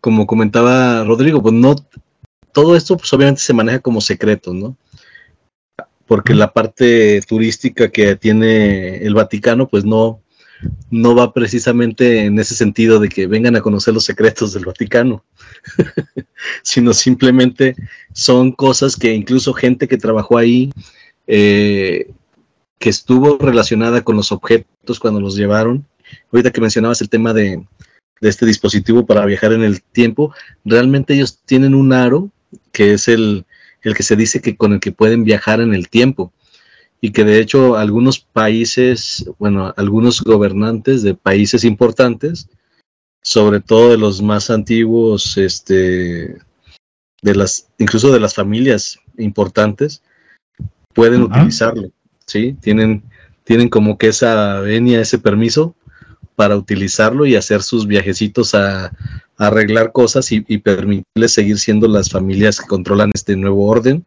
[0.00, 1.76] Como comentaba Rodrigo, pues no
[2.52, 4.76] todo esto pues obviamente se maneja como secreto, ¿no?
[6.06, 10.22] Porque la parte turística que tiene el Vaticano, pues no,
[10.90, 15.24] no va precisamente en ese sentido de que vengan a conocer los secretos del Vaticano,
[16.62, 17.74] sino simplemente
[18.12, 20.72] son cosas que incluso gente que trabajó ahí,
[21.26, 22.12] eh,
[22.78, 25.86] que estuvo relacionada con los objetos cuando los llevaron.
[26.30, 27.64] Ahorita que mencionabas el tema de,
[28.20, 30.34] este dispositivo para viajar en el tiempo,
[30.64, 32.30] realmente ellos tienen un aro
[32.72, 33.44] que es el,
[33.82, 36.32] que se dice que con el que pueden viajar en el tiempo
[37.00, 42.48] y que de hecho algunos países, bueno, algunos gobernantes de países importantes,
[43.22, 46.38] sobre todo de los más antiguos, este,
[47.78, 50.02] incluso de las familias importantes,
[50.94, 51.90] pueden utilizarlo,
[52.26, 52.56] ¿sí?
[52.60, 53.02] Tienen,
[53.44, 55.74] tienen como que esa venia, ese permiso
[56.36, 58.92] para utilizarlo y hacer sus viajecitos a,
[59.36, 64.06] arreglar cosas y, permitirles seguir siendo las familias que controlan este nuevo orden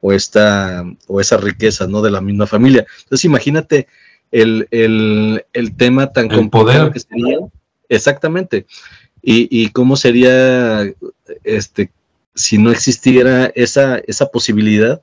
[0.00, 2.86] o esta o esa riqueza no de la misma familia.
[3.02, 3.88] Entonces imagínate
[4.30, 5.44] el,
[5.76, 7.38] tema tan complicado que sería
[7.88, 8.66] exactamente.
[9.22, 10.82] Y, y, cómo sería
[11.42, 11.90] este
[12.36, 15.02] si no existiera esa esa posibilidad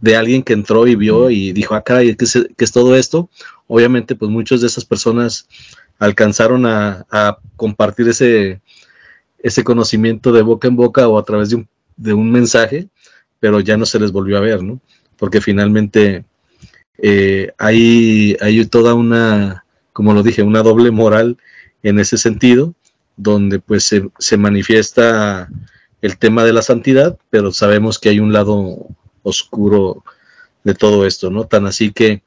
[0.00, 2.96] de alguien que entró y vio y dijo, acá, ah, ¿qué es, ¿qué es todo
[2.96, 3.28] esto?
[3.66, 5.48] Obviamente, pues muchas de esas personas
[5.98, 7.06] alcanzaron a,
[7.56, 8.60] compartir ese,
[9.40, 12.88] ese conocimiento de boca en boca o a través de un, de un mensaje,
[13.40, 14.80] pero ya no se les volvió a ver, ¿no?
[15.16, 16.24] Porque finalmente
[16.98, 21.36] eh, hay, hay toda una, como lo dije, una doble moral
[21.82, 22.74] en ese sentido,
[23.16, 25.48] donde pues se, se manifiesta
[26.00, 28.86] el tema de la santidad, pero sabemos que hay un lado
[29.28, 30.04] oscuro
[30.64, 31.44] de todo esto, ¿no?
[31.44, 32.22] Tan así que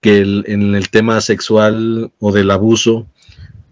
[0.00, 3.06] que en el tema sexual o del abuso,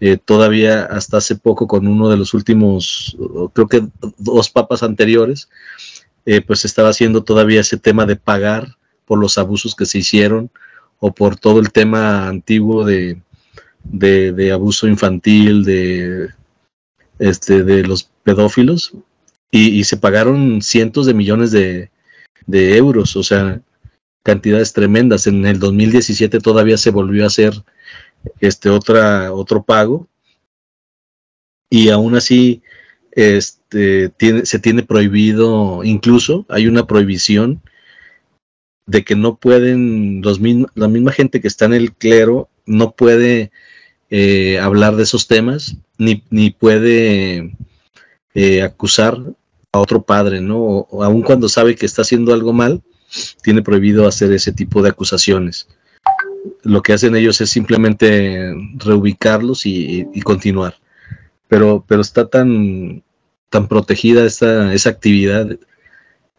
[0.01, 3.15] eh, todavía hasta hace poco con uno de los últimos,
[3.53, 5.49] creo que dos papas anteriores,
[6.25, 8.75] eh, pues estaba haciendo todavía ese tema de pagar
[9.05, 10.51] por los abusos que se hicieron
[10.99, 13.21] o por todo el tema antiguo de,
[13.83, 16.29] de, abuso infantil, de,
[17.19, 18.93] este, de los pedófilos,
[19.51, 21.89] y, se pagaron cientos de millones de,
[22.45, 23.61] de euros, o sea,
[24.23, 25.27] cantidades tremendas.
[25.27, 27.53] En el 2017 todavía se volvió a hacer
[28.39, 30.07] este otra, otro pago
[31.69, 32.61] y aún así
[33.11, 37.61] este, tiene, se tiene prohibido, incluso hay una prohibición
[38.87, 40.39] de que no pueden, los
[40.75, 43.51] la misma gente que está en el clero no puede
[44.09, 47.55] eh, hablar de esos temas, ni, ni puede
[48.33, 49.17] eh, acusar
[49.75, 50.57] a otro padre, ¿no?
[50.57, 52.81] O, aun cuando sabe que está haciendo algo mal,
[53.43, 55.67] tiene prohibido hacer ese tipo de acusaciones.
[56.63, 60.75] Lo que hacen ellos es simplemente reubicarlos y, continuar.
[61.47, 63.03] Pero, pero está tan,
[63.49, 65.57] tan protegida esta, esa actividad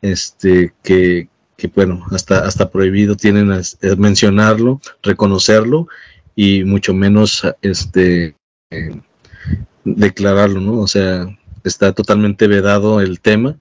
[0.03, 3.51] este, que, que, bueno, hasta, hasta prohibido tienen
[3.99, 5.89] mencionarlo, reconocerlo
[6.35, 8.35] y mucho menos este,
[8.71, 9.01] eh,
[9.85, 10.81] declararlo, ¿no?
[10.81, 11.27] O sea,
[11.69, 13.59] está totalmente vedado el tema,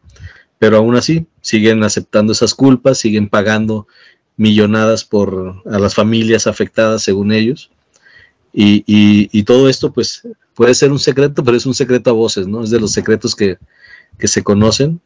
[0.59, 3.87] pero aún así siguen aceptando esas culpas, siguen pagando
[4.37, 7.71] millonadas por a las familias afectadas según ellos.
[8.57, 12.47] Y, y, todo esto pues puede ser un secreto, pero es un secreto a voces,
[12.47, 12.63] ¿no?
[12.63, 13.57] Es de los secretos que,
[14.17, 15.01] que se conocen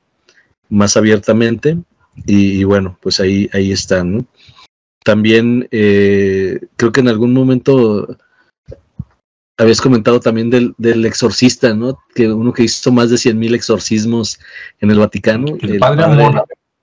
[0.70, 1.80] más abiertamente
[2.28, 4.26] y, bueno, pues ahí, ahí están, ¿no?
[5.04, 8.18] También eh, creo que en algún momento
[9.60, 12.00] habías comentado también del, del, exorcista, ¿no?
[12.16, 14.40] Que uno que hizo más de 100.000 exorcismos
[14.80, 15.58] en el Vaticano.
[15.60, 16.04] El, padre,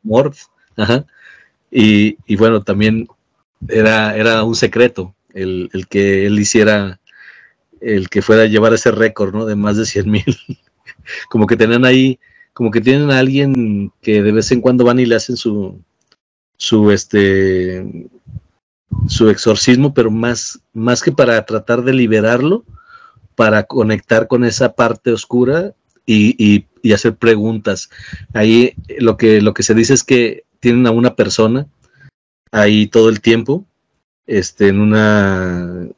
[0.04, 0.34] Amor.
[0.76, 1.06] Ajá.
[1.70, 3.08] Y, y, bueno, también
[3.66, 7.00] era, era un secreto el, el, que él hiciera,
[7.80, 9.46] el que fuera a llevar ese récord, ¿no?
[9.46, 10.58] De más de 100.000.
[11.30, 12.20] como que tenían ahí,
[12.52, 15.80] como que tienen a alguien que de vez en cuando van y le hacen su,
[16.58, 18.10] su este
[19.08, 22.64] su exorcismo, pero más, más que para tratar de liberarlo,
[23.34, 25.74] para conectar con esa parte oscura
[26.04, 27.90] y, y, hacer preguntas.
[28.32, 31.66] Ahí lo que, lo que se dice es que tienen a una persona
[32.52, 33.66] ahí todo el tiempo,
[34.26, 35.88] este, en una,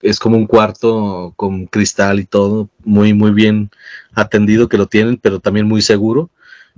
[0.00, 3.70] es como un cuarto con cristal y todo, muy, muy bien
[4.14, 6.30] atendido que lo tienen, pero también muy seguro,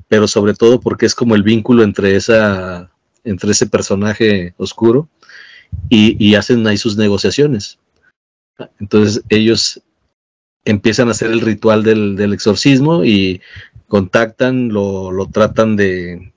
[0.09, 2.91] pero sobre todo porque es como el vínculo entre esa,
[3.23, 5.09] entre ese personaje oscuro
[5.89, 7.79] y, hacen ahí sus negociaciones.
[8.79, 9.81] Entonces ellos
[10.65, 13.41] empiezan a hacer el ritual del, exorcismo y
[13.89, 16.33] contactan, lo, lo tratan de,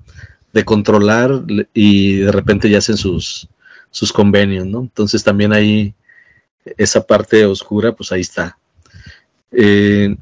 [0.53, 3.47] de, controlar y de repente ya hacen sus,
[3.91, 4.81] sus convenios, ¿no?
[4.81, 5.93] Entonces también ahí
[6.77, 8.57] esa parte oscura, pues ahí está.
[9.51, 10.15] Eh,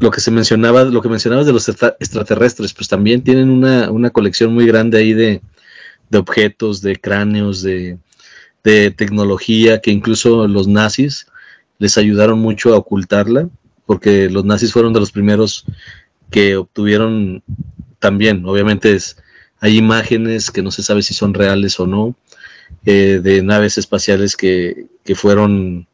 [0.00, 4.10] lo que se mencionaba, lo que mencionabas de los extraterrestres, pues también tienen una, una
[4.10, 5.40] colección muy grande ahí de,
[6.12, 7.98] de objetos, de cráneos, de,
[8.62, 11.26] de, tecnología, que incluso los nazis
[11.78, 13.48] les ayudaron mucho a ocultarla,
[13.86, 15.64] porque los nazis fueron de los primeros
[16.30, 17.42] que obtuvieron
[17.98, 19.16] también, obviamente es,
[19.58, 22.14] hay imágenes que no se sabe si son reales o no,
[22.84, 25.86] eh, de naves espaciales que, que fueron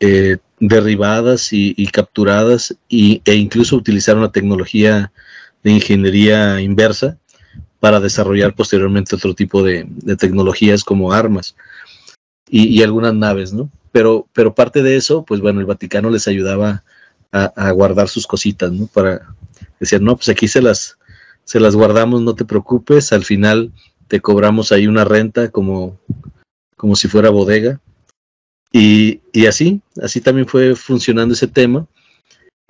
[0.00, 5.10] eh, derribadas y, capturadas y, e incluso utilizaron la tecnología
[5.62, 7.18] de ingeniería inversa
[7.80, 9.86] para desarrollar posteriormente otro tipo de,
[10.18, 11.54] tecnologías como armas
[12.48, 13.70] y, algunas naves, ¿no?
[13.92, 16.84] Pero, pero parte de eso, pues bueno, el Vaticano les ayudaba
[17.32, 18.86] a, guardar sus cositas, ¿no?
[18.86, 19.34] Para
[19.80, 20.96] decir, no, pues aquí se las,
[21.52, 23.72] las guardamos, no te preocupes, al final
[24.08, 25.98] te cobramos ahí una renta como,
[26.76, 27.80] como si fuera bodega
[28.72, 31.86] y, así, así también fue funcionando ese tema.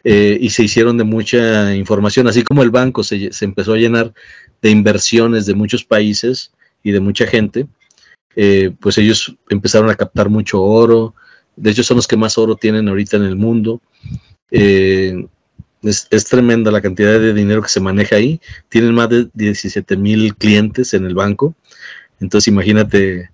[0.08, 4.14] Eh, y se hicieron de mucha información, así como el banco se, empezó a llenar
[4.62, 6.52] de inversiones de muchos países
[6.84, 7.66] y de mucha gente,
[8.36, 11.16] eh, pues ellos empezaron a captar mucho oro,
[11.56, 13.82] de hecho son los que más oro tienen ahorita en el mundo.
[14.52, 15.26] Eh,
[15.82, 19.96] es, es, tremenda la cantidad de dinero que se maneja ahí, tienen más de 17
[19.96, 21.56] mil clientes en el banco,
[22.20, 23.30] entonces imagínate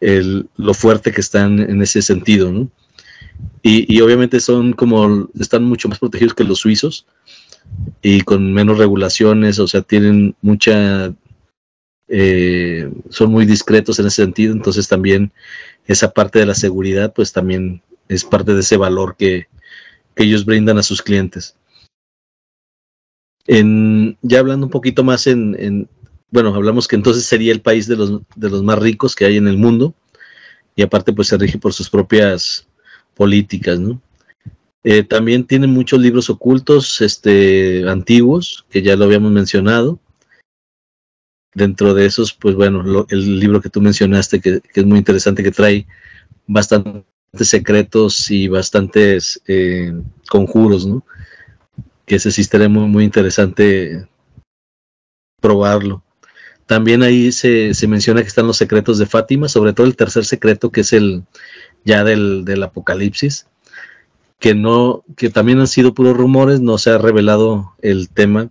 [0.00, 2.70] lo fuerte que están en ese sentido, ¿no?
[3.62, 7.04] Y, obviamente son como, están mucho más protegidos que los suizos
[8.00, 11.12] y con menos regulaciones, o sea, tienen mucha,
[12.06, 15.32] eh, son muy discretos en ese sentido, entonces también
[15.88, 19.48] esa parte de la seguridad, pues también es parte de ese valor que,
[20.16, 21.56] ellos brindan a sus clientes.
[23.46, 25.88] En, ya hablando un poquito más en,
[26.30, 29.36] bueno, hablamos que entonces sería el país de los, de los más ricos que hay
[29.36, 29.94] en el mundo
[30.74, 32.65] y aparte pues se rige por sus propias
[33.16, 34.00] políticas, ¿no?
[34.84, 39.98] Eh, también tiene muchos libros ocultos, este, antiguos, que ya lo habíamos mencionado.
[41.54, 45.50] Dentro de esos, pues bueno, el libro que tú mencionaste, que, es muy interesante, que
[45.50, 45.88] trae
[46.46, 47.02] bastantes
[47.40, 49.92] secretos y bastantes eh,
[50.28, 51.04] conjuros, ¿no?
[52.04, 54.06] Que ese sí estaría muy, muy interesante
[55.40, 56.04] probarlo.
[56.66, 60.24] También ahí se, se, menciona que están los secretos de Fátima, sobre todo el tercer
[60.24, 61.24] secreto, que es el
[61.86, 63.46] ya del, del Apocalipsis,
[64.40, 68.50] que no, que también han sido puros rumores, no se ha revelado el tema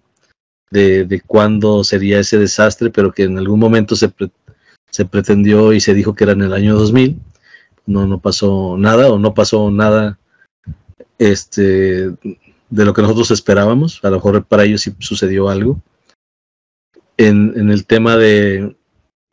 [0.72, 4.12] de, de cuándo sería ese desastre, pero que en algún momento se,
[4.90, 7.20] se pretendió y se dijo que era en el año 2000.
[7.86, 10.18] No, no pasó nada o no pasó nada
[11.20, 14.00] este, de lo que nosotros esperábamos.
[14.04, 15.82] A lo mejor para ellos sí sucedió algo.
[17.18, 18.76] En, en el tema de,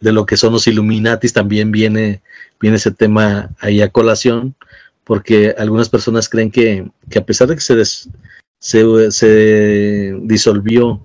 [0.03, 2.22] de, lo que son los Illuminatis también viene,
[2.61, 4.55] viene ese tema ahí a colación
[5.05, 7.84] porque algunas personas creen que, a pesar de que se,
[9.11, 11.00] se, disolvió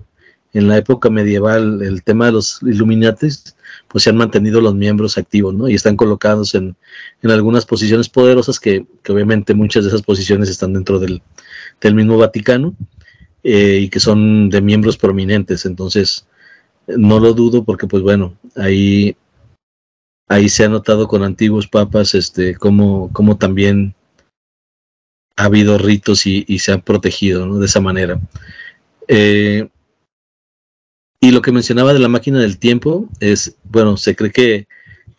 [0.52, 3.56] en la época medieval el tema de los Illuminatis,
[3.88, 5.68] pues se han mantenido los miembros activos, ¿no?
[5.68, 6.76] Y están colocados en,
[7.22, 11.22] algunas posiciones poderosas que, obviamente muchas de esas posiciones están dentro del,
[11.94, 12.74] mismo Vaticano
[13.42, 15.66] eh, y que son de miembros prominentes.
[15.66, 16.26] Entonces,
[16.96, 19.16] no lo dudo porque, pues bueno, ahí
[20.28, 23.94] ahí se ha notado con antiguos papas este cómo, también
[25.36, 28.20] ha habido ritos y, se han protegido de esa manera.
[29.06, 29.68] Eh,
[31.20, 34.68] y lo que mencionaba de la máquina del tiempo es, bueno, se cree que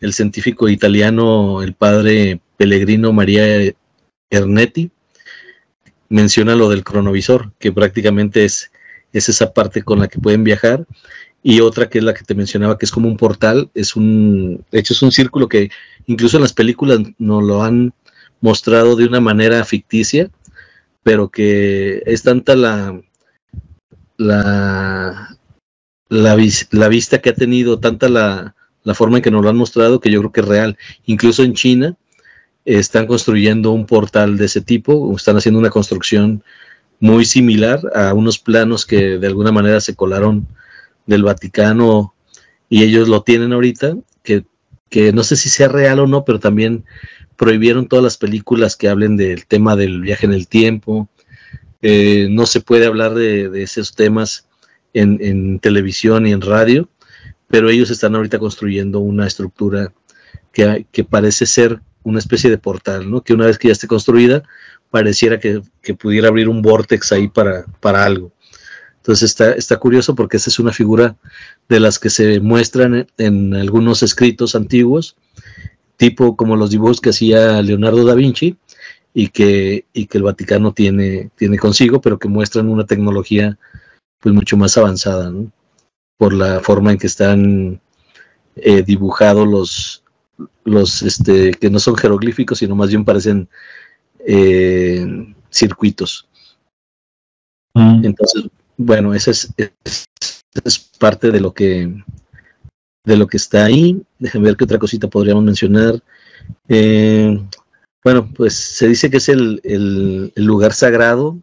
[0.00, 3.74] el científico italiano, el padre Pellegrino María
[4.30, 4.90] Ernetti,
[6.08, 8.70] menciona lo del cronovisor, que prácticamente es,
[9.12, 10.86] es esa parte con la que pueden viajar
[11.42, 14.64] y otra que es la que te mencionaba, que es como un portal, es un,
[14.70, 15.70] de hecho es un círculo que
[16.06, 17.94] incluso en las películas nos lo han
[18.40, 20.30] mostrado de una manera ficticia,
[21.02, 23.00] pero que es tanta la,
[24.18, 25.38] la,
[26.08, 30.00] la, vista que ha tenido, tanta la, la forma en que nos lo han mostrado,
[30.00, 30.78] que yo creo que es real.
[31.06, 31.96] Incluso en China
[32.66, 36.42] están construyendo un portal de ese tipo, están haciendo una construcción
[36.98, 40.46] muy similar a unos planos que de alguna manera se colaron
[41.10, 42.14] del Vaticano
[42.68, 44.44] y ellos lo tienen ahorita, que,
[44.88, 46.84] que no sé si sea real o no, pero también
[47.36, 51.08] prohibieron todas las películas que hablen del tema del viaje en el tiempo.
[51.82, 54.46] Eh, no se puede hablar de, esos temas
[54.94, 56.88] en, televisión y en radio,
[57.48, 59.92] pero ellos están ahorita construyendo una estructura
[60.52, 63.22] que, que, parece ser una especie de portal, ¿no?
[63.22, 64.42] que una vez que ya esté construida,
[64.90, 68.32] pareciera que, que pudiera abrir un vortex ahí para, para algo.
[69.00, 71.16] Entonces está, está curioso porque esa es una figura
[71.68, 75.16] de las que se muestran en, algunos escritos antiguos,
[75.96, 78.56] tipo como los dibujos que hacía Leonardo da Vinci
[79.14, 83.58] y que, y que el Vaticano tiene, tiene consigo, pero que muestran una tecnología
[84.20, 85.50] pues mucho más avanzada, ¿no?
[86.18, 87.80] por la forma en que están
[88.56, 90.04] eh, dibujados los,
[90.64, 93.48] los este, que no son jeroglíficos, sino más bien parecen
[94.26, 96.28] eh, circuitos.
[97.72, 98.04] Mm.
[98.04, 98.50] Entonces,
[98.82, 99.52] bueno, esa es,
[100.98, 102.02] parte de lo que
[103.04, 104.02] de lo que está ahí.
[104.18, 106.02] Déjenme ver qué otra cosita podríamos mencionar.
[106.66, 107.38] Eh,
[108.02, 111.38] bueno, pues se dice que es el, lugar sagrado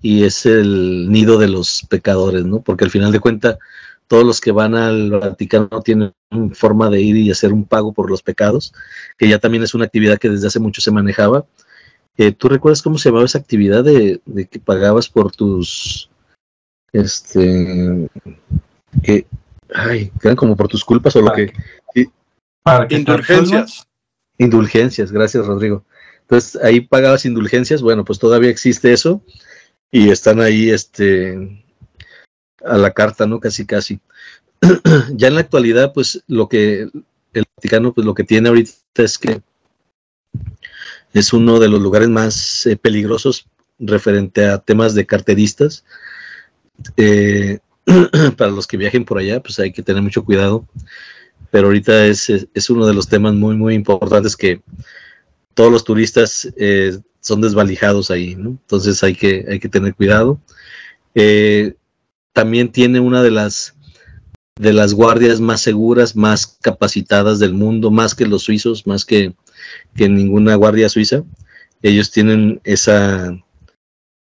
[0.00, 2.62] y es el nido de los pecadores, ¿no?
[2.62, 3.58] Porque al final de cuentas,
[4.06, 6.14] todos los que van al Vaticano tienen
[6.54, 8.72] forma de ir y hacer un pago por los pecados,
[9.18, 11.44] que ya también es una actividad que desde hace mucho se manejaba.
[12.16, 14.20] Eh, ¿Tú recuerdas cómo se llamaba esa actividad de
[14.50, 16.07] que pagabas por tus
[16.92, 18.08] este
[19.02, 19.26] que
[19.74, 21.52] ay, quedan como por tus culpas o lo que
[22.90, 23.86] indulgencias.
[24.38, 25.84] Indulgencias, gracias Rodrigo.
[26.22, 29.22] Entonces ahí pagabas indulgencias, bueno, pues todavía existe eso
[29.90, 31.64] y están ahí este
[32.64, 33.40] a la carta, ¿no?
[33.40, 34.00] Casi casi.
[35.14, 36.88] ya en la actualidad, pues lo que
[37.32, 39.40] el Vaticano, pues lo que tiene ahorita es que
[41.12, 45.84] es uno de los lugares más eh, peligrosos referente a temas de carteristas
[46.96, 47.58] eh,
[48.36, 50.66] para los que viajen por allá, pues hay que tener mucho cuidado.
[51.50, 54.60] Pero ahorita es, es, uno de los temas muy, muy importantes que
[55.54, 58.50] todos los turistas eh, son desvalijados ahí, ¿no?
[58.50, 60.40] Entonces hay que, hay que tener cuidado.
[61.14, 61.74] Eh,
[62.32, 63.74] también tiene una de las
[64.58, 69.34] de las guardias más seguras, más capacitadas del mundo, más que los suizos, más que,
[69.94, 71.22] que ninguna guardia suiza.
[71.80, 73.30] Ellos tienen esa,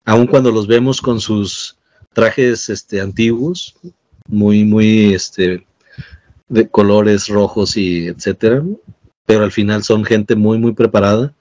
[0.04, 1.78] aun cuando los vemos con sus
[2.16, 3.76] trajes este, antiguos,
[4.28, 5.68] muy, muy este,
[6.48, 8.64] de colores rojos y etcétera,
[9.26, 11.34] pero al final son gente muy, muy preparada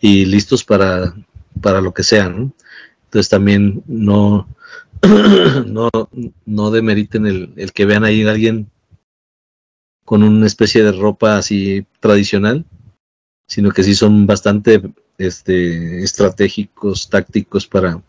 [0.00, 1.14] y listos para,
[1.62, 2.26] para lo que sea.
[2.26, 4.48] Entonces también no,
[5.66, 5.88] no,
[6.44, 8.68] no demeriten el, el que vean ahí a alguien
[10.04, 12.64] con una especie de ropa así tradicional,
[13.46, 14.82] sino que sí son bastante
[15.18, 18.02] este, estratégicos, tácticos para,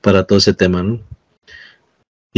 [0.00, 1.00] para todo ese tema, ¿no?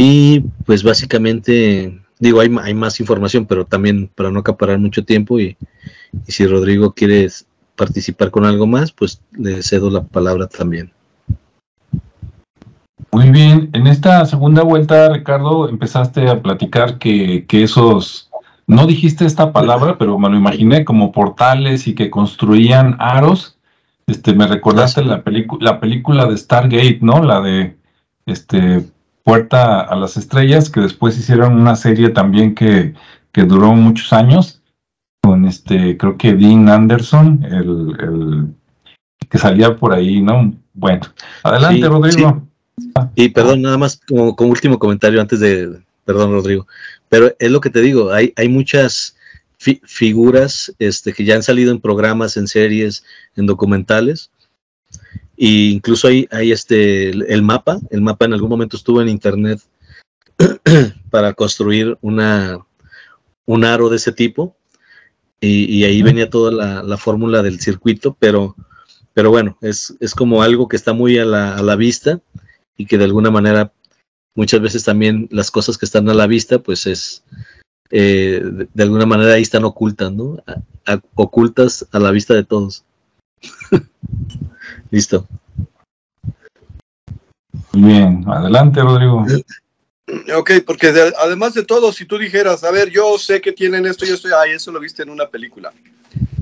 [0.01, 5.41] Y pues básicamente, digo, hay, hay más información, pero también para no acaparar mucho tiempo
[5.41, 5.57] y,
[6.25, 7.27] y si Rodrigo quiere
[7.75, 10.93] participar con algo más, pues le cedo la palabra también.
[13.11, 18.29] Muy bien, en esta segunda vuelta, Ricardo, empezaste a platicar que, que esos,
[18.67, 23.57] no dijiste esta palabra, pero me lo imaginé como portales y que construían aros.
[24.07, 25.21] Este, me recordaste la,
[25.59, 27.21] la película de Stargate, ¿no?
[27.21, 27.75] La de
[28.25, 28.85] este
[29.29, 32.95] Puerta a las Estrellas, que después hicieron una serie también que,
[33.31, 34.61] que duró muchos años,
[35.21, 38.47] con este, creo que Dean Anderson, el, el
[39.29, 40.55] que salía por ahí, ¿no?
[40.73, 41.01] Bueno,
[41.43, 42.41] adelante, Rodrigo.
[43.13, 46.65] Y perdón, nada más como, como, último comentario antes de, perdón, Rodrigo,
[47.07, 49.15] pero es lo que te digo, hay, hay muchas
[49.59, 53.03] fi figuras este, que ya han salido en programas, en series,
[53.35, 54.31] en documentales,
[55.41, 59.61] y incluso hay, hay este, el, mapa, el mapa en algún momento estuvo en internet
[61.09, 62.59] para construir una,
[63.45, 64.57] un aro de ese tipo
[65.39, 68.53] y, y ahí venía toda la, la fórmula del circuito, pero,
[69.13, 72.19] pero bueno, es, es, como algo que está muy a la, a la, vista
[72.75, 73.71] y que de alguna manera
[74.35, 77.23] muchas veces también las cosas que están a la vista, pues es,
[77.91, 80.43] eh, de, de, alguna manera ahí están ocultas, ¿no?
[80.45, 82.83] A, a, ocultas a la vista de todos.
[84.91, 85.27] Listo.
[87.73, 89.25] Bien, adelante, Rodrigo.
[90.35, 93.85] Ok, porque de, además de todo, si tú dijeras, a ver, yo sé que tienen
[93.85, 95.71] esto y esto, ay, eso lo viste en una película.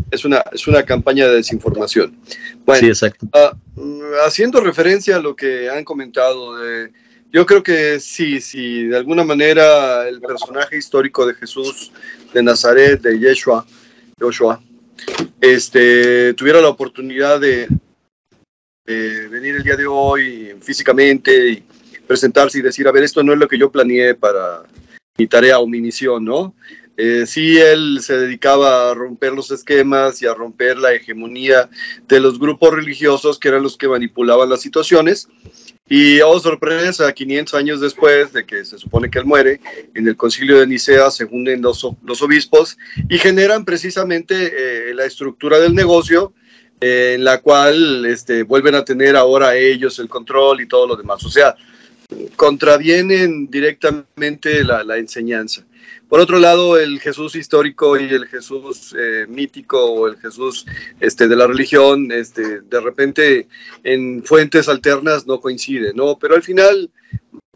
[0.10, 2.18] Es una, es una campaña de desinformación.
[2.66, 3.28] Bueno, sí, exacto.
[3.76, 6.94] Uh, haciendo referencia a lo que han comentado, de,
[7.32, 11.92] yo creo que sí, sí, de alguna manera el personaje histórico de Jesús
[12.34, 13.66] de Nazaret, de Yeshua,
[14.18, 14.62] Joshua,
[15.42, 17.68] este, tuviera la oportunidad de,
[18.88, 21.64] de venir el día de hoy físicamente y
[22.08, 24.64] presentarse y decir, a ver, esto no es lo que yo planeé para
[25.18, 26.56] mi tarea o mi misión, ¿no?
[26.96, 31.70] Eh, sí, él se dedicaba a romper los esquemas y a romper la hegemonía
[32.08, 35.28] de los grupos religiosos que eran los que manipulaban las situaciones.
[35.90, 39.60] Y, oh sorpresa, 500 años después de que se supone que él muere,
[39.94, 42.78] en el concilio de Nicea se unen los, los obispos
[43.10, 46.34] y generan precisamente eh, la estructura del negocio
[46.80, 51.24] en la cual este, vuelven a tener ahora ellos el control y todo lo demás.
[51.26, 51.56] O sea,
[52.36, 55.64] contravienen directamente la, la enseñanza.
[56.08, 60.66] Por otro lado, el Jesús histórico y el Jesús eh, mítico o el Jesús
[61.02, 63.48] este, de la religión, este, de repente
[63.84, 66.18] en fuentes alternas no coinciden, ¿no?
[66.18, 66.90] Pero al final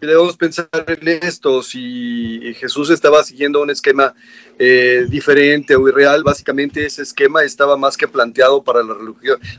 [0.07, 4.13] debemos pensar en esto, si Jesús estaba siguiendo un esquema
[4.57, 8.95] eh, diferente o irreal, básicamente ese esquema estaba más que planteado para la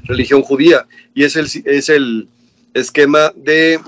[0.05, 2.29] religión, judía y es el, es el
[2.75, 3.81] esquema de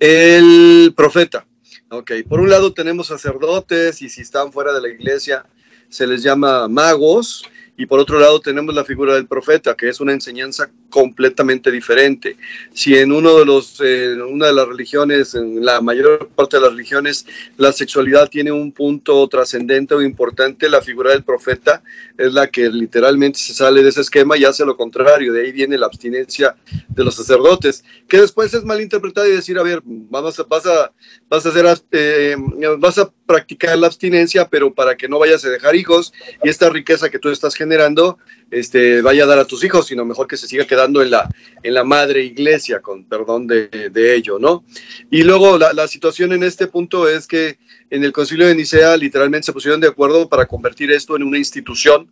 [0.00, 1.46] el profeta.
[1.90, 5.46] Ok, por un lado tenemos sacerdotes y si están fuera de la iglesia
[5.88, 7.44] se les llama magos
[7.76, 12.36] y por otro lado tenemos la figura del profeta, que es una enseñanza completamente diferente.
[12.72, 16.72] Si en uno de los, una de las religiones, en la mayor parte de las
[16.72, 17.26] religiones,
[17.56, 21.82] la sexualidad tiene un punto trascendente o importante, la figura del profeta
[22.16, 25.32] es la que literalmente se sale de ese esquema y hace lo contrario.
[25.32, 26.56] De ahí viene la abstinencia
[26.88, 30.92] de los sacerdotes, que después es malinterpretada y decir, a ver, vamos a, vas a,
[31.28, 32.36] vas a hacer, eh,
[32.78, 36.12] vas a practicar la abstinencia, pero para que no vayas a dejar hijos
[36.42, 38.18] y esta riqueza que tú estás generando
[38.50, 41.28] este, vaya a dar a tus hijos, sino mejor que se siga quedando en la,
[41.62, 44.64] en la madre iglesia, con perdón de, ello, ¿no?
[45.10, 47.58] Y luego la, la, situación en este punto es que
[47.90, 51.38] en el concilio de Nicea literalmente se pusieron de acuerdo para convertir esto en una
[51.38, 52.08] institución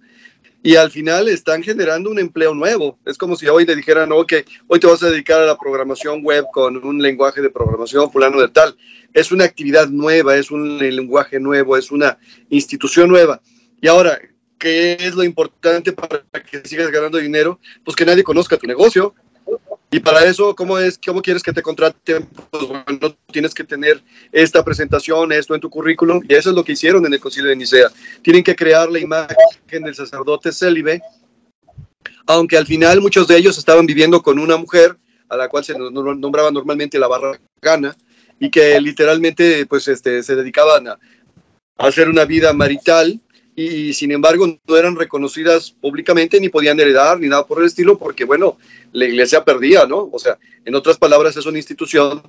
[0.65, 2.99] y al final están generando un empleo nuevo.
[3.05, 4.33] Es como si hoy te dijeran, ok,
[4.67, 8.41] hoy te vas a dedicar a la programación web con un lenguaje de programación fulano
[8.41, 8.75] de tal.
[9.13, 12.17] Es una actividad nueva, es un lenguaje nuevo, es una
[12.49, 13.43] institución nueva.
[13.83, 14.19] Y ahora,
[14.65, 17.61] ¿qué es lo importante para que sigas ganando dinero?
[17.85, 19.15] Pues que nadie conozca tu negocio.
[19.91, 22.27] Y para eso, ¿cómo, es, ¿cómo quieres que te contraten?
[22.51, 24.03] Pues bueno, tienes que tener
[24.33, 27.51] esta presentación, esto en tu currículum, y eso es lo que hicieron en el concilio
[27.51, 27.89] de Nicea.
[28.23, 31.03] Tienen que crear la imagen del sacerdote célibe,
[32.27, 34.97] aunque al final muchos de ellos estaban viviendo con una mujer,
[35.29, 37.95] a la cual se nombraba normalmente la barra gana,
[38.41, 40.99] y que literalmente pues, este, se dedicaban a,
[41.77, 43.21] hacer una vida marital
[43.57, 47.99] y sin embargo no eran reconocidas públicamente ni podían heredar ni nada por el estilo
[47.99, 48.59] porque bueno,
[48.93, 50.09] la iglesia perdía, ¿no?
[50.13, 52.23] O sea, en otras palabras es una institución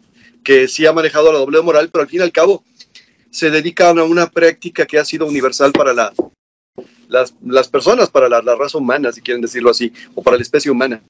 [0.43, 2.63] que sí ha manejado la doble moral, pero al fin y al cabo
[3.31, 6.13] se dedican a una práctica que ha sido universal para la,
[7.09, 10.71] las, personas, para la, la, raza humana, si quieren decirlo así, o para la especie
[10.71, 11.01] humana.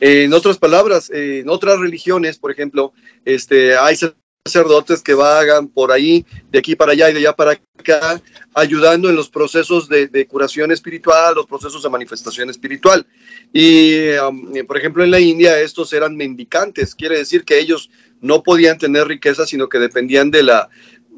[0.00, 2.92] en otras palabras, en otras religiones, por ejemplo,
[3.24, 3.96] este, hay
[4.44, 8.20] sacerdotes que vagan por ahí, de aquí para allá y de allá para acá,
[8.54, 13.06] ayudando en los procesos de, curación espiritual, los procesos de manifestación espiritual.
[13.52, 17.88] Y, um, por ejemplo, en la India estos eran mendicantes, quiere decir que ellos
[18.20, 20.68] no podían tener riqueza, sino que dependían de la,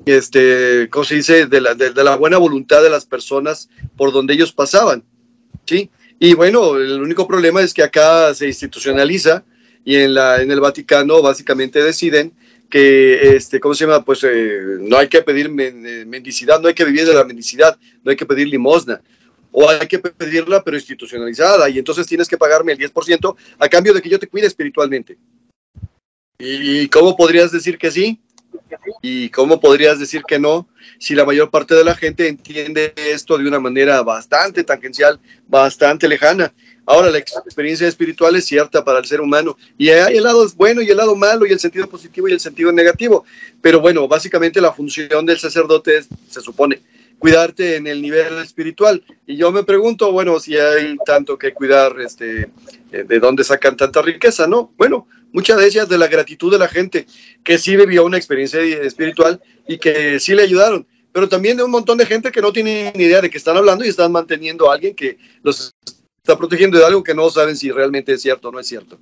[0.05, 4.35] este, ¿cómo se dice?, de la, de, la buena voluntad de las personas por donde
[4.35, 5.03] ellos pasaban,
[5.65, 5.91] ¿sí?
[6.19, 9.45] Y bueno, el único problema es que acá se institucionaliza
[9.83, 12.35] y en, la, en el Vaticano básicamente deciden
[12.75, 14.05] que, este, ¿cómo se llama?
[14.05, 17.79] Pues eh, no hay que pedir eh, mendicidad, no hay que vivir de la mendicidad,
[18.03, 19.01] no hay que pedir limosna,
[19.53, 23.95] o hay que pedirla pero institucionalizada, y entonces tienes que pagarme el 10% a cambio
[23.95, 25.17] de que yo te cuide espiritualmente.
[26.37, 28.21] ¿Y cómo podrías decir que sí?
[29.03, 30.67] ¿Y cómo podrías decir que no
[30.99, 36.09] si la mayor parte de la gente entiende esto de una manera bastante tangencial, bastante
[36.09, 36.53] lejana?
[36.87, 40.83] Ahora, la experiencia espiritual es cierta para el ser humano y hay el lado bueno
[40.83, 43.25] y el lado malo y el sentido positivo y el sentido negativo.
[43.63, 46.81] Pero bueno, básicamente la función del sacerdote es, se supone,
[47.19, 49.03] cuidarte en el nivel espiritual.
[49.27, 52.51] Y yo me pregunto, bueno, si hay tanto que cuidar, este,
[52.93, 54.73] eh, de dónde sacan tanta riqueza, ¿no?
[54.77, 57.07] Bueno, muchas de ellas de la gratitud de la gente
[57.43, 61.71] que sí vivió una experiencia espiritual y que sí le ayudaron, pero también de un
[61.71, 64.71] montón de gente que no tiene ni idea de qué están hablando y están manteniendo
[64.71, 65.75] a alguien que los
[66.25, 68.99] está protegiendo de algo que no saben si realmente es cierto o no es cierto.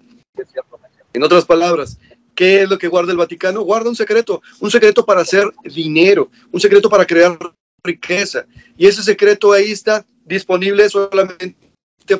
[1.12, 1.96] En otras palabras,
[2.34, 3.62] ¿qué es lo que guarda el Vaticano?
[3.62, 7.38] Guarda un secreto, un secreto para hacer dinero, un secreto para crear
[7.84, 8.44] riqueza.
[8.76, 11.54] Y ese secreto ahí está disponible solamente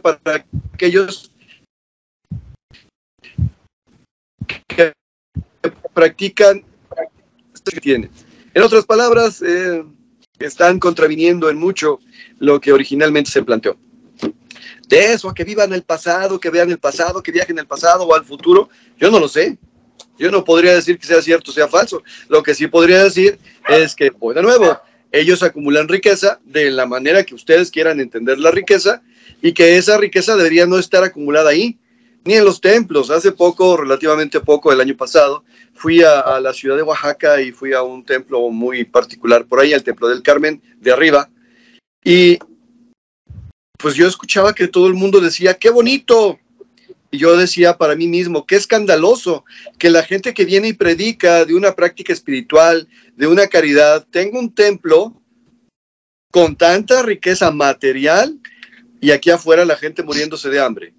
[0.00, 1.32] para aquellos
[4.68, 4.92] que
[5.92, 6.64] practican
[7.64, 8.10] que tienen.
[8.54, 9.84] En otras palabras, eh,
[10.38, 11.98] están contraviniendo en mucho
[12.38, 13.76] lo que originalmente se planteó
[14.92, 18.14] de eso, que vivan el pasado, que vean el pasado, que viajen el pasado o
[18.14, 18.68] al futuro,
[18.98, 19.56] yo no lo sé.
[20.18, 22.02] Yo no podría decir que sea cierto o sea falso.
[22.28, 23.38] Lo que sí podría decir
[23.70, 24.78] es que, voy de nuevo,
[25.10, 29.02] ellos acumulan riqueza de la manera que ustedes quieran entender la riqueza
[29.40, 31.78] y que esa riqueza debería no estar acumulada ahí,
[32.26, 33.10] ni en los templos.
[33.10, 37.50] Hace poco, relativamente poco, el año pasado, fui a, a la ciudad de Oaxaca y
[37.50, 41.30] fui a un templo muy particular por ahí, el Templo del Carmen de arriba.
[42.04, 42.38] Y
[43.82, 46.38] pues yo escuchaba que todo el mundo decía, qué bonito.
[47.10, 49.44] Y yo decía para mí mismo, qué escandaloso
[49.78, 54.38] que la gente que viene y predica de una práctica espiritual, de una caridad, tenga
[54.38, 55.20] un templo
[56.30, 58.40] con tanta riqueza material
[59.00, 60.94] y aquí afuera la gente muriéndose de hambre.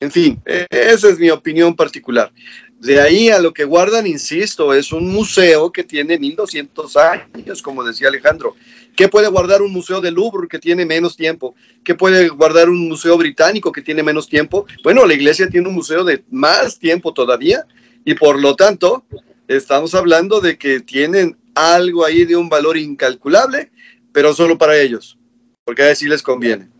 [0.00, 2.32] En fin, e-, esa es mi opinión particular.
[2.80, 7.84] De ahí a lo que guardan, insisto, es un museo que tiene 1200 años, como
[7.84, 8.56] decía Alejandro.
[8.96, 11.54] ¿Qué puede guardar un museo de Louvre que tiene menos tiempo?
[11.84, 14.64] ¿Qué puede guardar un museo británico que tiene menos tiempo?
[14.82, 17.66] Bueno, la iglesia tiene un museo de más tiempo todavía
[18.06, 19.04] y por lo tanto
[19.46, 23.70] estamos hablando de que tienen algo ahí de un valor incalculable,
[24.10, 25.18] pero solo para ellos,
[25.64, 26.70] porque a sí les conviene.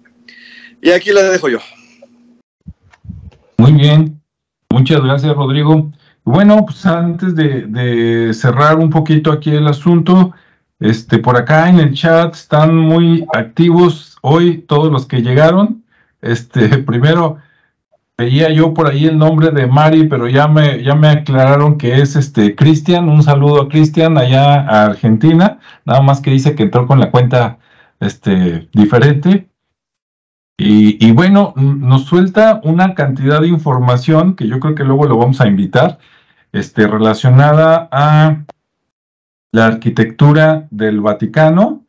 [0.81, 1.59] Y aquí la dejo yo.
[3.59, 4.20] Muy bien,
[4.73, 5.91] Muchas gracias, Rodrigo.
[6.25, 10.33] Bueno, pues antes de, cerrar un poquito aquí el asunto,
[10.79, 15.85] este, por acá en el chat están muy activos hoy todos los que llegaron.
[16.23, 17.39] Este, primero
[18.17, 22.01] veía yo por ahí el nombre de Mari, pero ya me, ya me aclararon que
[22.01, 23.09] es este Cristian.
[23.09, 25.59] Un saludo a Cristian allá a Argentina.
[25.85, 27.59] Nada más que dice que entró con la cuenta
[27.99, 29.50] este, diferente.
[30.63, 35.41] Y, bueno, nos suelta una cantidad de información que yo creo que luego lo vamos
[35.41, 35.99] a invitar,
[36.53, 38.45] este, relacionada a
[39.53, 41.87] la arquitectura del Vaticano,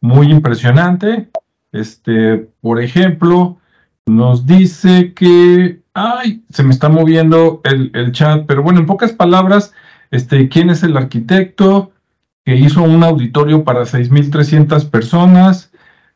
[0.00, 1.30] muy impresionante.
[1.70, 3.58] Este, por ejemplo,
[4.04, 9.12] nos dice que, ay, se me está moviendo el, el chat, pero bueno, en pocas
[9.12, 9.72] palabras,
[10.10, 11.92] este, ¿quién es el arquitecto
[12.44, 15.70] que hizo un auditorio para 6.300 personas?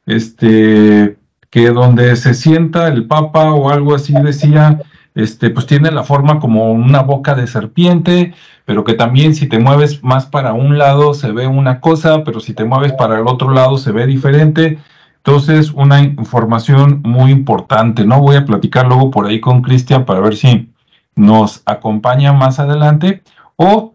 [0.04, 1.16] Este,
[1.52, 4.80] que donde se sienta el Papa o algo así decía,
[5.14, 8.32] este, pues tiene la forma como una boca de serpiente,
[8.64, 12.40] pero que también si te mueves más para un lado se ve una cosa, pero
[12.40, 14.78] si te mueves para el otro lado se ve diferente.
[15.18, 18.18] Entonces, una información muy importante, ¿no?
[18.20, 20.72] Voy a platicar luego por ahí con Cristian para ver si
[21.14, 23.22] nos acompaña más adelante
[23.56, 23.92] o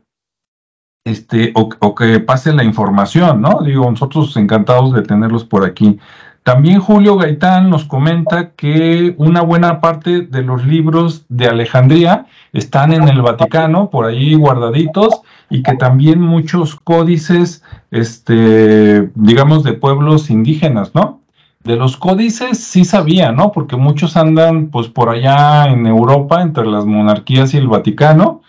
[1.08, 3.62] este, o, que pase la información, ¿no?
[3.62, 6.00] Digo, nosotros encantados de tenerlos por aquí.
[6.48, 12.94] También Julio Gaitán nos comenta que una buena parte de los libros de Alejandría están
[12.94, 20.30] en el Vaticano, por ahí guardaditos, y que también muchos códices, este, digamos, de pueblos
[20.30, 21.20] indígenas, ¿no?
[21.66, 23.52] De los códices sí sabía, ¿no?
[23.52, 28.42] Porque muchos andan, pues, por allá en Europa, entre las monarquías y el Vaticano,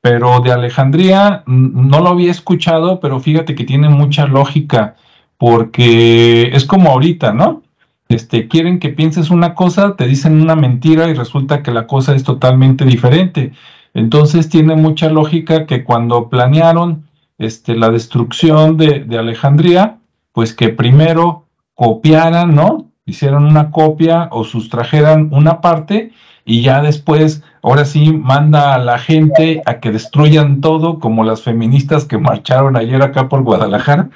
[0.00, 4.94] pero de Alejandría no lo había escuchado, pero fíjate que tiene mucha lógica,
[5.42, 7.64] porque es como ahorita, ¿no?
[8.08, 12.14] Este, quieren que pienses una cosa, te dicen una mentira y resulta que la cosa
[12.14, 13.52] es totalmente diferente.
[13.92, 19.98] Entonces tiene mucha lógica que cuando planearon este, la destrucción de, Alejandría,
[20.30, 22.92] pues que primero copiaran, ¿no?
[23.04, 26.12] Hicieron una copia o sustrajeran una parte
[26.44, 31.42] y ya después, ahora sí, manda a la gente a que destruyan todo, como las
[31.42, 34.08] feministas que marcharon ayer acá por Guadalajara.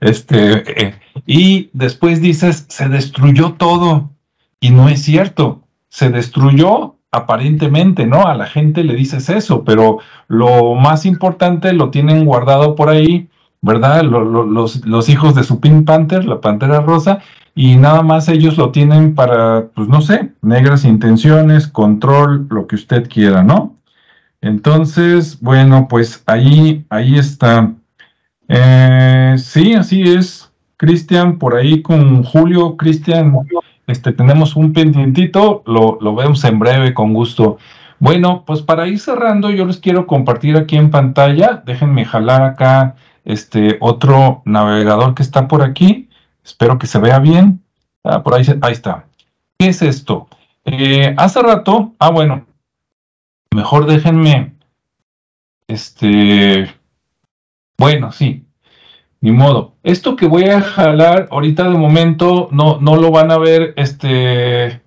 [0.00, 0.94] Este, eh,
[1.26, 4.10] y después dices, se destruyó todo.
[4.60, 8.26] Y no es cierto, se destruyó aparentemente, ¿no?
[8.26, 13.28] A la gente le dices eso, pero lo más importante lo tienen guardado por ahí,
[13.60, 14.02] ¿verdad?
[14.02, 17.20] los, los, hijos de su Pink Panther, la Pantera Rosa,
[17.54, 22.76] y nada más ellos lo tienen para, pues no sé, negras intenciones, control, lo que
[22.76, 23.76] usted quiera, ¿no?
[24.40, 27.72] Entonces, bueno, pues ahí, ahí está.
[28.48, 33.34] Eh, sí, así es, Cristian, por ahí con Julio, Cristian,
[33.86, 37.58] este, tenemos un pendientito, lo, lo vemos en breve, con gusto.
[37.98, 42.96] Bueno, pues para ir cerrando, yo les quiero compartir aquí en pantalla, déjenme jalar acá
[43.24, 46.08] este otro navegador que está por aquí
[46.48, 47.62] Espero que se vea bien.
[48.02, 49.04] Ah, por ahí, ahí está.
[49.58, 50.28] ¿Qué es esto?
[50.64, 52.46] Eh, hace rato, ah, bueno,
[53.54, 54.54] mejor déjenme,
[55.66, 56.74] este,
[57.78, 58.44] bueno, sí,
[59.20, 59.74] ni modo.
[59.82, 64.82] Esto que voy a jalar ahorita de momento no, no lo van a ver, este,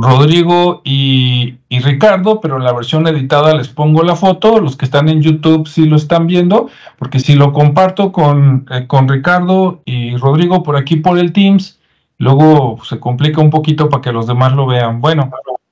[0.00, 4.60] Rodrigo y, Ricardo, pero en la versión editada les pongo la foto.
[4.60, 6.68] Los que están en YouTube sí lo están viendo,
[6.98, 11.80] porque si lo comparto con, eh, con Ricardo y Rodrigo por aquí por el Teams,
[12.18, 15.00] luego se complica un poquito para que los demás lo vean.
[15.00, 15.30] Bueno,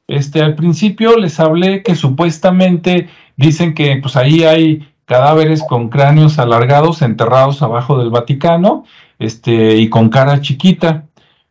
[0.08, 6.38] este al principio les hablé que supuestamente dicen que pues ahí hay cadáveres con cráneos
[6.38, 8.84] alargados enterrados abajo del Vaticano,
[9.18, 11.06] este y con cara chiquita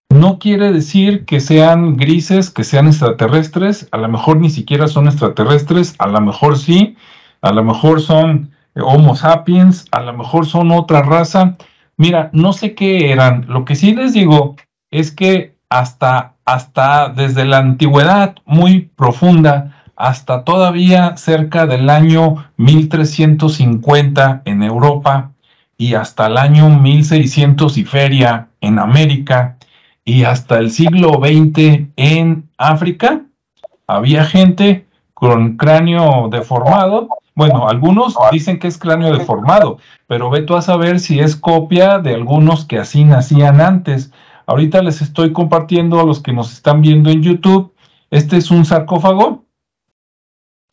[0.10, 5.08] no quiere decir que sean grises, que sean extraterrestres, a lo mejor ni siquiera son
[5.08, 6.96] extraterrestres, a lo mejor sí,
[7.42, 11.56] a lo mejor son Homo sapiens, a lo mejor son otra raza.
[11.98, 13.46] Mira, no sé qué eran.
[13.48, 14.56] Lo que sí les digo
[14.92, 24.42] es que hasta, hasta desde la antigüedad muy profunda, hasta todavía cerca del año 1350
[24.46, 25.32] en Europa
[25.78, 29.58] y hasta el año 1600 y feria en América,
[30.06, 33.24] y hasta el siglo XX en África
[33.88, 37.10] había gente con cráneo deformado.
[37.34, 42.00] Bueno, algunos dicen que es cráneo deformado, pero ve tú a saber si es copia
[42.00, 44.12] de algunos que así nacían antes.
[44.46, 47.74] Ahorita les estoy compartiendo a los que nos están viendo en YouTube.
[48.12, 49.46] Este es un sarcófago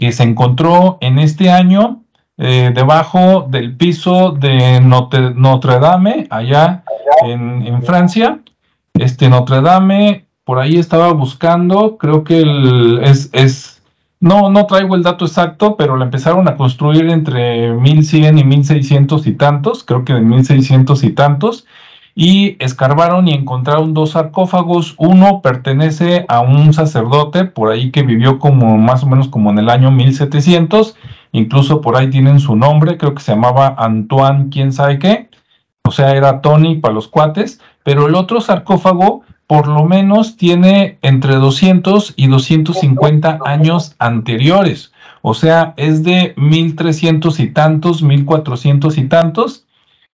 [0.02, 2.02] que se encontró en este año
[2.36, 6.82] eh, debajo del piso de Notre, Dame, allá
[7.24, 8.40] en, Francia.
[8.94, 13.80] Este Notre Dame, por ahí estaba buscando, creo que el, es, es,
[14.18, 19.24] no, no traigo el dato exacto, pero la empezaron a construir entre 1100 y 1600
[19.28, 21.64] y tantos, creo que en 1600 y tantos,
[22.14, 24.94] y escarbaron y encontraron dos sarcófagos.
[24.98, 29.58] Uno pertenece a un sacerdote por ahí que vivió como más o menos como en
[29.58, 30.96] el año 1700,
[31.32, 35.30] incluso por ahí tienen su nombre, creo que se llamaba Antoine, quién sabe qué,
[35.84, 40.98] o sea, era Tony para los cuates, pero el otro sarcófago por lo menos tiene
[41.02, 44.92] entre 200 y 250 años anteriores.
[45.20, 49.66] O sea, es de 1300 y tantos, 1400 y tantos.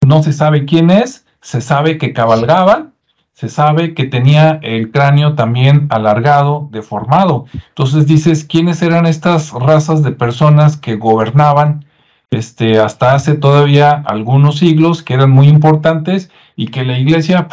[0.06, 2.88] No se sabe quién es, se sabe que cabalgaba,
[3.34, 7.46] se sabe que tenía el cráneo también alargado, deformado.
[7.54, 11.86] Entonces dices, ¿quiénes eran estas razas de personas que gobernaban
[12.32, 17.48] este, hasta hace todavía algunos siglos, que eran muy importantes y que la iglesia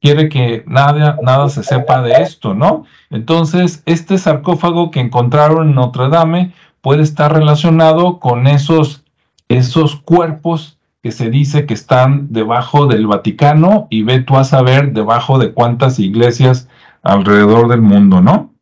[0.00, 2.84] quiere que nada, nada se sepa de esto, ¿no?
[3.10, 6.52] Entonces, este sarcófago que encontraron en Notre Dame
[6.82, 9.02] puede estar relacionado con esos,
[9.48, 10.77] esos cuerpos
[11.08, 15.54] que se dice que están debajo del Vaticano y ve tú a saber debajo de
[15.54, 16.68] cuántas iglesias
[17.02, 18.52] alrededor del mundo, ¿no?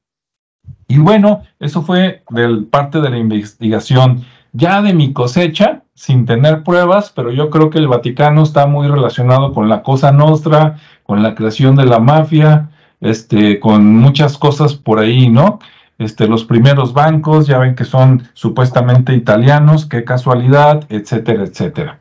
[0.87, 6.63] Y bueno, eso fue del, parte de la investigación ya de mi cosecha, sin tener
[6.63, 11.25] pruebas, pero yo creo que el Vaticano está muy relacionado con la Cosa Nostra, con
[11.25, 12.71] la creación de la mafia,
[13.01, 15.59] este, con muchas cosas por ahí, ¿no?
[15.99, 21.99] Este, los primeros bancos, ya ven que son supuestamente italianos, qué casualidad, etcétera, etcétera.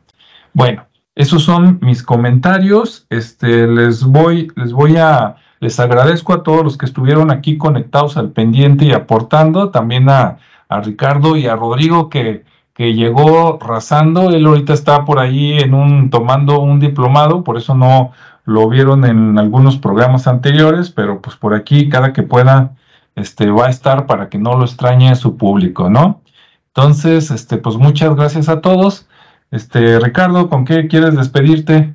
[0.56, 3.06] Bueno, esos son mis comentarios.
[3.10, 8.16] Este, les voy, les voy a, les agradezco a todos los que estuvieron aquí conectados
[8.16, 10.38] al pendiente y aportando, también a,
[10.70, 14.30] a Ricardo y a Rodrigo que, que llegó rasando.
[14.30, 18.12] Él ahorita está por ahí en un, tomando un diplomado, por eso no
[18.46, 22.72] lo vieron en algunos programas anteriores, pero pues por aquí cada que pueda
[23.14, 26.22] este, va a estar para que no lo extrañe su público, ¿no?
[26.68, 29.05] Entonces, este, pues muchas gracias a todos.
[29.50, 31.94] Este, Ricardo, ¿con qué quieres despedirte?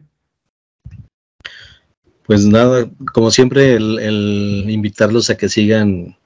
[2.26, 6.18] Pues nada, como siempre, el, invitarlos a que sigan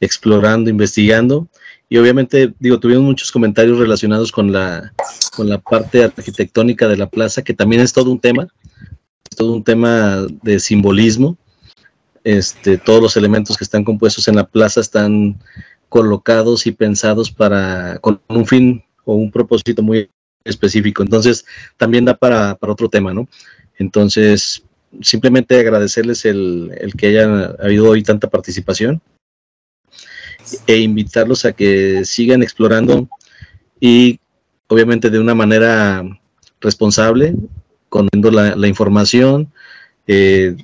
[0.00, 1.48] explorando, investigando.
[1.88, 4.92] Y obviamente, digo, tuvimos muchos comentarios relacionados con la,
[5.34, 8.48] con la parte arquitectónica de la plaza, que también es todo un tema,
[9.30, 11.38] es todo un tema de simbolismo.
[12.22, 15.38] Este, todos los elementos que están compuestos en la plaza están
[15.88, 20.10] colocados y pensados para con un fin o un propósito muy
[20.44, 21.02] específico.
[21.02, 21.44] Entonces,
[21.76, 23.28] también da para, otro tema, ¿no?
[23.78, 24.62] Entonces,
[25.00, 29.00] simplemente agradecerles el, el, que haya habido hoy tanta participación
[30.66, 33.08] e invitarlos a que sigan explorando
[33.80, 34.20] y
[34.68, 36.04] obviamente de una manera
[36.60, 37.34] responsable,
[37.88, 39.52] conociendo la, la información,
[40.06, 40.56] eh,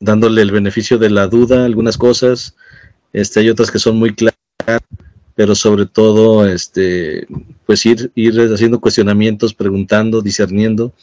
[0.00, 2.56] dándole el beneficio de la duda algunas cosas,
[3.12, 4.36] este, hay otras que son muy claras,
[5.36, 7.26] pero sobre todo, este,
[7.66, 10.94] pues ir, ir haciendo cuestionamientos, preguntando, discerniendo,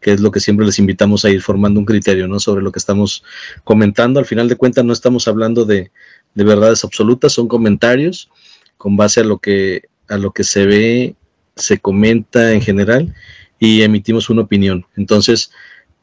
[0.00, 2.38] que es lo que siempre les invitamos a ir formando un criterio, ¿no?
[2.38, 3.24] Sobre lo que estamos
[3.64, 4.20] comentando.
[4.20, 5.90] Al final de cuentas, no estamos hablando de,
[6.34, 8.30] de verdades absolutas, son comentarios
[8.78, 11.16] con base a lo que, a lo que se ve,
[11.56, 13.12] se comenta en general
[13.58, 14.86] y emitimos una opinión.
[14.96, 15.50] Entonces,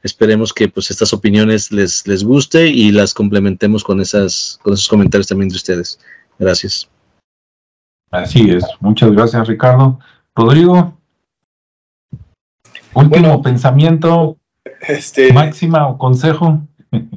[0.01, 4.87] Esperemos que pues estas opiniones les, les guste y las complementemos con, esas, con esos
[4.87, 5.99] comentarios también de ustedes.
[6.37, 6.89] Gracias.
[8.11, 8.65] Así es.
[8.79, 9.99] Muchas gracias, Ricardo.
[10.35, 10.93] Rodrigo,
[12.93, 14.37] último pensamiento,
[14.87, 16.61] este, máxima o consejo.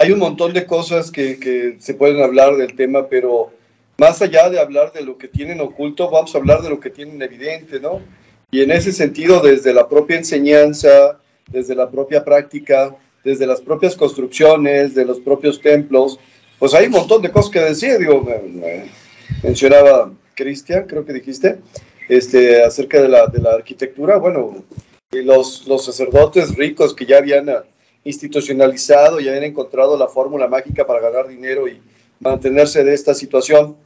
[0.00, 3.50] Hay un montón de cosas que, que se pueden hablar del tema, pero
[3.96, 6.90] más allá de hablar de lo que tienen oculto, vamos a hablar de lo que
[6.90, 8.00] tienen evidente, ¿no?
[8.50, 11.18] Y en ese sentido, desde la propia enseñanza,
[11.48, 16.18] desde la propia práctica, desde las propias construcciones, de los propios templos,
[16.58, 17.98] pues hay un montón de cosas que decir.
[17.98, 18.26] Digo,
[19.42, 20.12] mencionaba
[20.42, 21.58] Cristian, creo que dijiste,
[22.08, 24.16] este, acerca de la, de la arquitectura.
[24.18, 24.64] Bueno,
[25.12, 27.48] los, los sacerdotes ricos que ya habían
[28.04, 31.80] institucionalizado y habían encontrado la fórmula mágica para ganar dinero y
[32.20, 33.76] mantenerse de esta situación,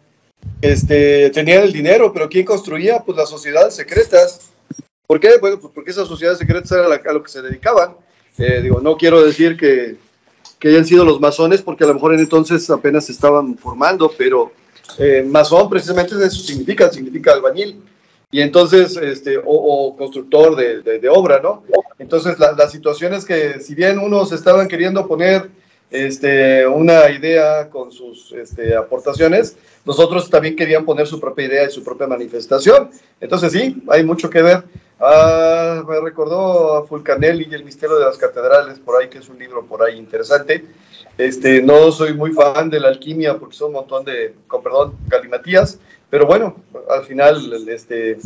[0.63, 3.01] este, tenían el dinero, pero ¿quién construía?
[3.01, 4.53] Pues las sociedades secretas
[5.07, 5.39] ¿Por qué?
[5.41, 7.95] Bueno, pues porque esas sociedades secretas era a lo que se dedicaban.
[8.39, 9.97] Eh, digo, no quiero decir que,
[10.59, 14.13] que, hayan sido los masones, porque a lo mejor en entonces apenas se estaban formando,
[14.19, 14.53] pero
[14.99, 17.83] eh, masón precisamente eso significa, significa albañil.
[18.31, 21.63] Y entonces, este, o, constructor de, de, obra, ¿no?
[21.99, 25.49] Entonces, la, la situación es que si bien unos estaban queriendo poner
[25.91, 31.71] este, una idea con sus este, aportaciones, nosotros también querían poner su propia idea y
[31.71, 32.91] su propia manifestación.
[33.21, 34.65] Entonces sí, hay mucho que ver.
[34.99, 39.29] Ah, me recordó a Fulcanelli y el misterio de las catedrales, por ahí, que es
[39.29, 40.65] un libro por ahí interesante.
[41.19, 44.97] Este, no soy muy fan de la alquimia porque son un montón de, con perdón,
[45.07, 45.79] galimatías,
[46.11, 46.57] pero bueno,
[46.91, 48.19] al final este,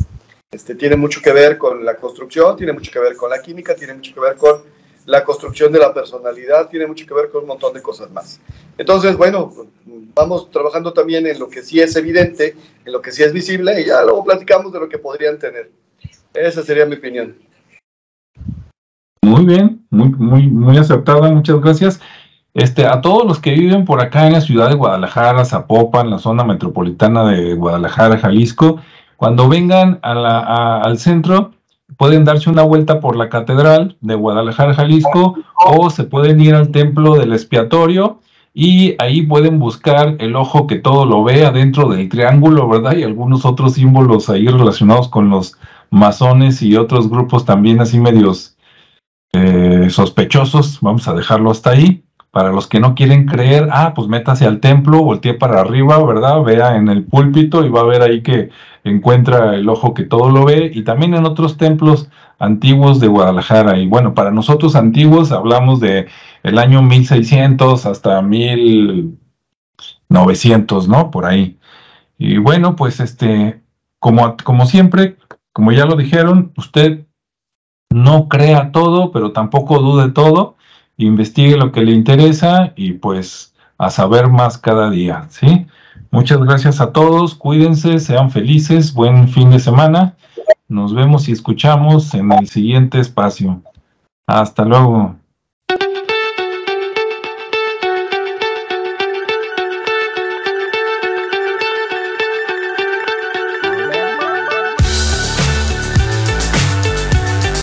[0.50, 3.74] este, tiene mucho que ver con la construcción, tiene mucho que ver con la química,
[3.74, 4.62] tiene mucho que ver con
[5.06, 8.40] la construcción de la personalidad, tiene mucho que ver con un montón de cosas más.
[8.76, 9.52] Entonces, bueno,
[10.14, 13.80] vamos trabajando también en lo que sí es evidente, en lo que sí es visible,
[13.80, 15.70] y ya luego platicamos de lo que podrían tener.
[16.34, 17.34] Esa sería mi opinión.
[19.22, 22.00] Muy bien, muy, muy, muy acertada, muchas gracias.
[22.54, 26.18] Este, a todos los que viven por acá en la ciudad de Guadalajara, Zapopan, la
[26.18, 28.80] zona metropolitana de Guadalajara, Jalisco,
[29.16, 31.52] cuando vengan a la, al centro,
[31.96, 36.70] pueden darse una vuelta por la Catedral de Guadalajara, Jalisco, o se pueden ir al
[36.70, 38.20] Templo del Expiatorio
[38.52, 42.96] y ahí pueden buscar el ojo que todo lo vea dentro del triángulo, ¿verdad?
[42.96, 45.56] Y algunos otros símbolos ahí relacionados con los
[45.90, 48.56] masones y otros grupos también así medios
[49.32, 50.80] eh, sospechosos.
[50.80, 52.04] Vamos a dejarlo hasta ahí.
[52.30, 56.44] Para los que no quieren creer, ah, pues métase al templo, voltee para arriba, ¿verdad?
[56.44, 58.50] Vea en el púlpito y va a ver ahí que
[58.84, 60.70] encuentra el ojo que todo lo ve.
[60.72, 63.78] Y también en otros templos antiguos de Guadalajara.
[63.78, 66.06] Y bueno, para nosotros antiguos hablamos de
[66.44, 71.10] el año 1600 hasta 1900, ¿no?
[71.10, 71.58] Por ahí.
[72.18, 73.60] Y bueno, pues este,
[73.98, 75.16] como, como siempre,
[75.52, 77.06] como ya lo dijeron, usted
[77.90, 80.56] no crea todo, pero tampoco dude todo,
[80.96, 85.66] investigue lo que le interesa y pues a saber más cada día, ¿sí?
[86.10, 90.16] Muchas gracias a todos, cuídense, sean felices, buen fin de semana.
[90.68, 93.62] Nos vemos y escuchamos en el siguiente espacio.
[94.26, 95.19] Hasta luego.